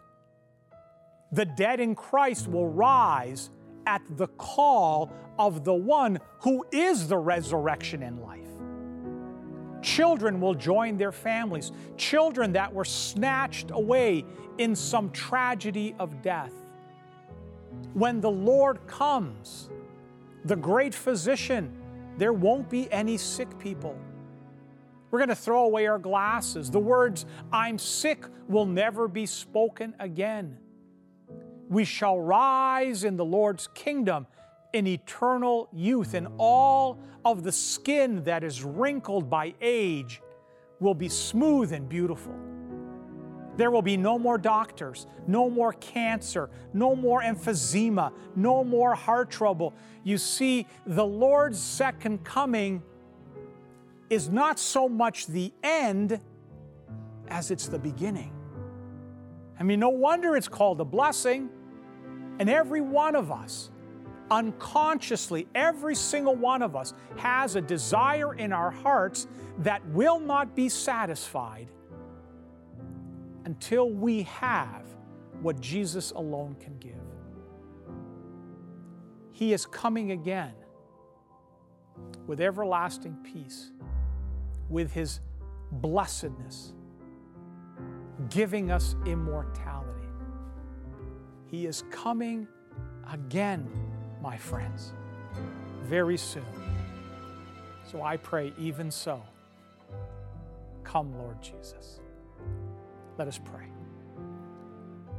the 1.32 1.46
dead 1.46 1.80
in 1.80 1.96
Christ 1.96 2.48
will 2.48 2.68
rise 2.68 3.50
at 3.88 4.02
the 4.18 4.28
call 4.28 5.12
of 5.40 5.64
the 5.64 5.74
one 5.74 6.20
who 6.40 6.66
is 6.72 7.08
the 7.08 7.18
resurrection 7.18 8.04
and 8.04 8.22
life. 8.22 8.48
Children 9.82 10.40
will 10.40 10.54
join 10.54 10.98
their 10.98 11.12
families, 11.12 11.72
children 11.98 12.52
that 12.54 12.72
were 12.72 12.86
snatched 12.86 13.72
away 13.72 14.26
in 14.58 14.76
some 14.76 15.10
tragedy 15.12 15.96
of 15.98 16.22
death. 16.22 16.54
When 17.94 18.22
the 18.22 18.32
Lord 18.32 18.86
comes, 18.88 19.70
the 20.46 20.56
great 20.56 20.96
physician, 20.96 21.72
there 22.18 22.34
won't 22.34 22.70
be 22.70 22.92
any 22.92 23.18
sick 23.18 23.58
people. 23.60 23.98
We're 25.10 25.20
going 25.20 25.30
to 25.30 25.36
throw 25.36 25.66
away 25.66 25.88
our 25.88 26.00
glasses. 26.00 26.72
The 26.72 26.80
words, 26.80 27.26
I'm 27.52 27.78
sick, 27.78 28.26
will 28.48 28.66
never 28.66 29.08
be 29.08 29.26
spoken 29.26 29.94
again 30.00 30.58
we 31.72 31.86
shall 31.86 32.20
rise 32.20 33.06
in 33.06 33.16
the 33.16 33.24
Lord's 33.24 33.68
kingdom 33.74 34.28
in 34.74 34.86
eternal 34.86 35.70
youth, 35.72 36.14
and 36.14 36.28
all 36.38 37.00
of 37.24 37.44
the 37.44 37.52
skin 37.52 38.24
that 38.26 38.44
is 38.44 38.62
wrinkled 38.62 39.30
by 39.30 39.54
age 39.62 40.22
will 40.82 40.94
be 40.94 41.08
smooth 41.08 41.72
and 41.72 41.88
beautiful. 41.88 42.36
There 43.58 43.70
will 43.70 43.82
be 43.82 43.98
no 43.98 44.18
more 44.18 44.38
doctors, 44.38 45.08
no 45.28 45.50
more 45.50 45.74
cancer, 45.74 46.50
no 46.74 46.96
more 46.96 47.22
emphysema, 47.22 48.14
no 48.36 48.64
more 48.64 48.96
heart 48.96 49.30
trouble. 49.30 49.74
You 50.04 50.18
see, 50.18 50.68
the 50.86 51.06
Lord's 51.06 51.60
second 51.60 52.24
coming 52.24 52.82
is 54.10 54.30
not 54.30 54.60
so 54.60 54.88
much 54.88 55.28
the 55.28 55.54
end 55.64 56.20
as 57.28 57.52
it's 57.52 57.68
the 57.68 57.80
beginning. 57.80 58.34
I 59.60 59.64
mean, 59.64 59.80
no 59.80 59.90
wonder 59.90 60.36
it's 60.36 60.48
called 60.48 60.82
a 60.82 60.86
blessing. 60.86 61.50
And 62.40 62.50
every 62.50 62.82
one 62.82 63.16
of 63.16 63.32
us, 63.32 63.70
unconsciously, 64.32 65.48
every 65.54 65.94
single 65.94 66.36
one 66.36 66.62
of 66.62 66.76
us 66.76 66.94
has 67.18 67.56
a 67.56 67.62
desire 67.62 68.34
in 68.34 68.54
our 68.54 68.72
hearts 68.72 69.28
that 69.60 69.86
will 69.90 70.20
not 70.20 70.56
be 70.56 70.68
satisfied 70.68 71.70
until 73.52 73.90
we 73.90 74.24
have 74.24 74.86
what 75.42 75.60
Jesus 75.60 76.12
alone 76.12 76.56
can 76.62 76.78
give. 76.78 76.94
He 79.34 79.52
is 79.52 79.66
coming 79.66 80.12
again 80.12 80.54
with 82.28 82.40
everlasting 82.40 83.18
peace, 83.26 83.72
with 84.70 84.94
His 84.94 85.20
blessedness, 85.70 86.72
giving 88.30 88.72
us 88.72 88.96
immortality. 89.06 90.08
He 91.48 91.66
is 91.66 91.84
coming 91.92 92.48
again, 93.12 93.70
my 94.22 94.38
friends, 94.38 94.94
very 95.84 96.16
soon. 96.16 96.46
So 97.92 98.02
I 98.02 98.16
pray, 98.16 98.54
even 98.58 98.90
so, 98.90 99.22
come, 100.86 101.14
Lord 101.18 101.42
Jesus. 101.42 102.00
Let 103.22 103.28
us 103.28 103.38
pray. 103.38 103.68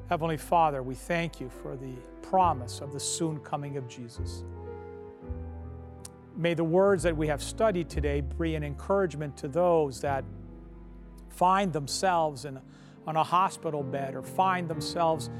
Heavenly 0.08 0.36
Father, 0.36 0.82
we 0.82 0.96
thank 0.96 1.40
you 1.40 1.48
for 1.48 1.76
the 1.76 1.94
promise 2.20 2.80
of 2.80 2.92
the 2.92 2.98
soon 2.98 3.38
coming 3.38 3.76
of 3.76 3.86
Jesus. 3.86 4.42
May 6.36 6.54
the 6.54 6.64
words 6.64 7.04
that 7.04 7.16
we 7.16 7.28
have 7.28 7.40
studied 7.40 7.88
today 7.88 8.20
be 8.20 8.56
an 8.56 8.64
encouragement 8.64 9.36
to 9.36 9.46
those 9.46 10.00
that 10.00 10.24
find 11.28 11.72
themselves 11.72 12.44
in, 12.44 12.58
on 13.06 13.14
a 13.14 13.22
hospital 13.22 13.84
bed 13.84 14.16
or 14.16 14.22
find 14.24 14.66
themselves 14.66 15.30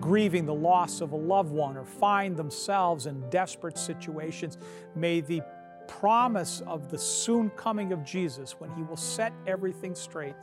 grieving 0.00 0.46
the 0.46 0.54
loss 0.54 1.00
of 1.00 1.10
a 1.10 1.16
loved 1.16 1.50
one 1.50 1.76
or 1.76 1.84
find 1.84 2.36
themselves 2.36 3.06
in 3.06 3.28
desperate 3.30 3.76
situations, 3.76 4.58
may 4.94 5.20
the 5.20 5.42
promise 5.88 6.62
of 6.68 6.88
the 6.88 6.98
soon 6.98 7.50
coming 7.50 7.92
of 7.92 8.04
Jesus, 8.04 8.60
when 8.60 8.70
He 8.74 8.82
will 8.84 8.96
set 8.96 9.32
everything 9.46 9.96
straight, 9.96 10.34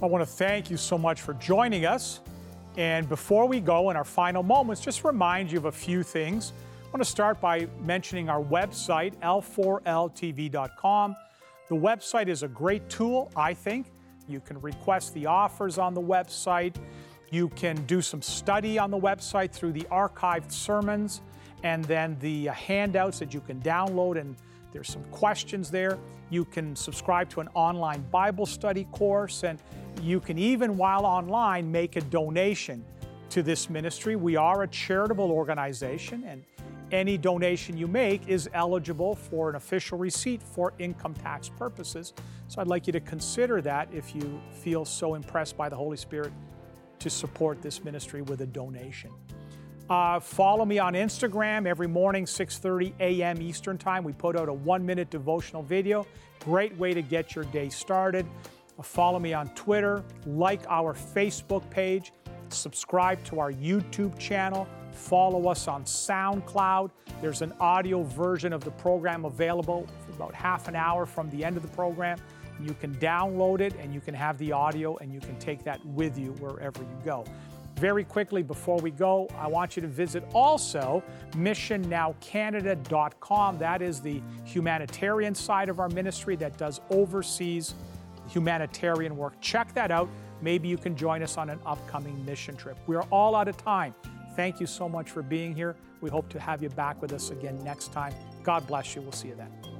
I 0.03 0.07
want 0.07 0.23
to 0.23 0.27
thank 0.27 0.71
you 0.71 0.77
so 0.77 0.99
much 0.99 1.21
for 1.23 1.35
joining 1.35 1.87
us. 1.87 2.21
And 2.77 3.09
before 3.09 3.47
we 3.47 3.61
go 3.61 3.91
in 3.91 3.97
our 3.97 4.05
final 4.05 4.43
moments, 4.43 4.81
just 4.81 5.05
remind 5.05 5.53
you 5.53 5.59
of 5.59 5.67
a 5.67 5.73
few 5.73 6.03
things. 6.03 6.53
I 6.83 6.89
want 6.89 7.03
to 7.03 7.09
start 7.09 7.41
by 7.41 7.69
mentioning 7.81 8.29
our 8.29 8.43
website, 8.43 9.15
l4ltv.com. 9.21 11.17
The 11.69 11.77
website 11.77 12.29
is 12.29 12.43
a 12.43 12.49
great 12.49 12.89
tool, 12.89 13.31
I 13.37 13.55
think. 13.55 13.93
You 14.29 14.41
can 14.41 14.61
request 14.61 15.15
the 15.15 15.27
offers 15.27 15.79
on 15.79 15.95
the 15.95 16.01
website. 16.01 16.75
You 17.31 17.49
can 17.51 17.77
do 17.87 18.03
some 18.03 18.23
study 18.23 18.79
on 18.79 18.91
the 18.91 18.99
website 18.99 19.53
through 19.53 19.73
the 19.73 19.85
archived 19.85 20.51
sermons 20.51 21.21
and 21.65 21.83
then 21.87 22.17
the 22.21 22.51
uh, 22.51 22.53
handouts 22.53 23.19
that 23.19 23.35
you 23.35 23.41
can 23.41 23.61
download, 23.63 24.21
and 24.21 24.37
there's 24.73 24.89
some 24.89 25.03
questions 25.05 25.71
there. 25.71 25.99
You 26.31 26.45
can 26.45 26.77
subscribe 26.77 27.31
to 27.31 27.41
an 27.41 27.49
online 27.55 28.05
Bible 28.11 28.47
study 28.47 28.85
course, 28.93 29.45
and 29.45 29.59
you 30.03 30.21
can 30.21 30.39
even, 30.39 30.77
while 30.77 31.07
online, 31.07 31.73
make 31.73 31.97
a 31.97 32.03
donation 32.03 32.85
to 33.31 33.43
this 33.43 33.71
ministry. 33.71 34.15
We 34.15 34.37
are 34.37 34.63
a 34.63 34.69
charitable 34.69 35.33
organization, 35.33 36.23
and 36.25 36.45
any 36.93 37.17
donation 37.17 37.79
you 37.79 37.89
make 37.89 38.29
is 38.29 38.49
eligible 38.53 39.15
for 39.15 39.49
an 39.49 39.57
official 39.57 39.97
receipt 39.97 40.43
for 40.43 40.75
income 40.79 41.15
tax 41.15 41.49
purposes. 41.49 42.13
So 42.49 42.61
I'd 42.61 42.69
like 42.69 42.87
you 42.87 42.93
to 42.93 43.01
consider 43.01 43.63
that 43.63 43.89
if 43.91 44.15
you 44.15 44.39
feel 44.53 44.85
so 44.85 45.15
impressed 45.15 45.57
by 45.57 45.71
the 45.71 45.77
Holy 45.77 45.97
Spirit 45.97 46.33
to 46.99 47.09
support 47.09 47.63
this 47.63 47.83
ministry 47.83 48.21
with 48.21 48.43
a 48.43 48.47
donation. 48.47 49.11
Uh, 49.91 50.19
follow 50.19 50.65
me 50.65 50.79
on 50.79 50.95
Instagram 50.95 51.67
every 51.67 51.87
morning, 51.87 52.25
6:30 52.25 52.95
a.m. 53.01 53.43
Eastern 53.43 53.77
Time. 53.77 54.03
We 54.03 54.15
put 54.15 54.35
out 54.35 54.49
a 54.49 54.53
one-minute 54.53 55.11
devotional 55.11 55.63
video. 55.63 56.07
Great 56.41 56.75
way 56.79 56.95
to 56.95 57.03
get 57.03 57.35
your 57.35 57.45
day 57.47 57.69
started. 57.69 58.27
Uh, 58.79 58.83
follow 58.83 59.19
me 59.19 59.35
on 59.35 59.49
Twitter, 59.51 60.03
like 60.27 60.63
our 60.69 60.95
Facebook 60.95 61.69
page, 61.69 62.13
subscribe 62.49 63.23
to 63.25 63.39
our 63.41 63.53
YouTube 63.53 64.19
channel, 64.19 64.67
follow 64.93 65.49
us 65.49 65.69
on 65.69 65.85
SoundCloud. 65.85 66.91
There's 67.21 67.43
an 67.43 67.53
audio 67.61 68.05
version 68.05 68.55
of 68.55 68.65
the 68.65 68.71
program 68.71 69.27
available 69.27 69.87
for 70.07 70.13
about 70.13 70.35
half 70.35 70.67
an 70.67 70.77
hour 70.77 71.05
from 71.05 71.29
the 71.31 71.45
end 71.45 71.57
of 71.59 71.63
the 71.63 71.77
program. 71.77 72.19
You 72.61 72.75
can 72.75 72.95
download 72.97 73.61
it 73.61 73.75
and 73.81 73.93
you 73.93 74.01
can 74.01 74.15
have 74.15 74.39
the 74.39 74.53
audio 74.53 74.97
and 74.97 75.13
you 75.13 75.21
can 75.21 75.39
take 75.39 75.63
that 75.65 75.85
with 75.85 76.19
you 76.19 76.33
wherever 76.35 76.81
you 76.81 76.99
go. 77.05 77.25
Very 77.77 78.05
quickly 78.05 78.43
before 78.43 78.79
we 78.79 78.93
go, 78.93 79.29
I 79.37 79.49
want 79.49 79.77
you 79.77 79.83
to 79.83 79.89
visit 79.89 80.25
also 80.33 81.03
missionnowcanada.com. 81.33 83.59
That 83.59 83.83
is 83.83 84.01
the 84.01 84.23
humanitarian 84.45 85.35
side 85.35 85.69
of 85.69 85.81
our 85.81 85.89
ministry 85.89 86.37
that 86.37 86.57
does 86.57 86.81
overseas 86.91 87.75
humanitarian 88.29 89.17
work. 89.17 89.35
Check 89.41 89.75
that 89.75 89.91
out. 89.91 90.09
Maybe 90.41 90.69
you 90.69 90.77
can 90.77 90.97
join 90.97 91.23
us 91.23 91.37
on 91.37 91.51
an 91.51 91.59
upcoming 91.67 92.25
mission 92.25 92.57
trip. 92.57 92.79
We 92.87 92.97
are 92.97 93.07
all 93.11 93.35
out 93.35 93.49
of 93.49 93.57
time. 93.57 93.95
Thank 94.37 94.61
you 94.61 94.67
so 94.67 94.89
much 94.89 95.11
for 95.11 95.23
being 95.23 95.55
here. 95.55 95.77
We 96.01 96.11
hope 96.11 96.29
to 96.31 96.41
have 96.41 96.63
you 96.63 96.69
back 96.71 97.01
with 97.01 97.13
us 97.13 97.31
again 97.31 97.63
next 97.65 97.93
time. 97.93 98.13
God 98.43 98.67
bless 98.67 98.95
you. 98.95 99.03
We'll 99.03 99.13
see 99.13 99.29
you 99.29 99.37
then. 99.37 99.74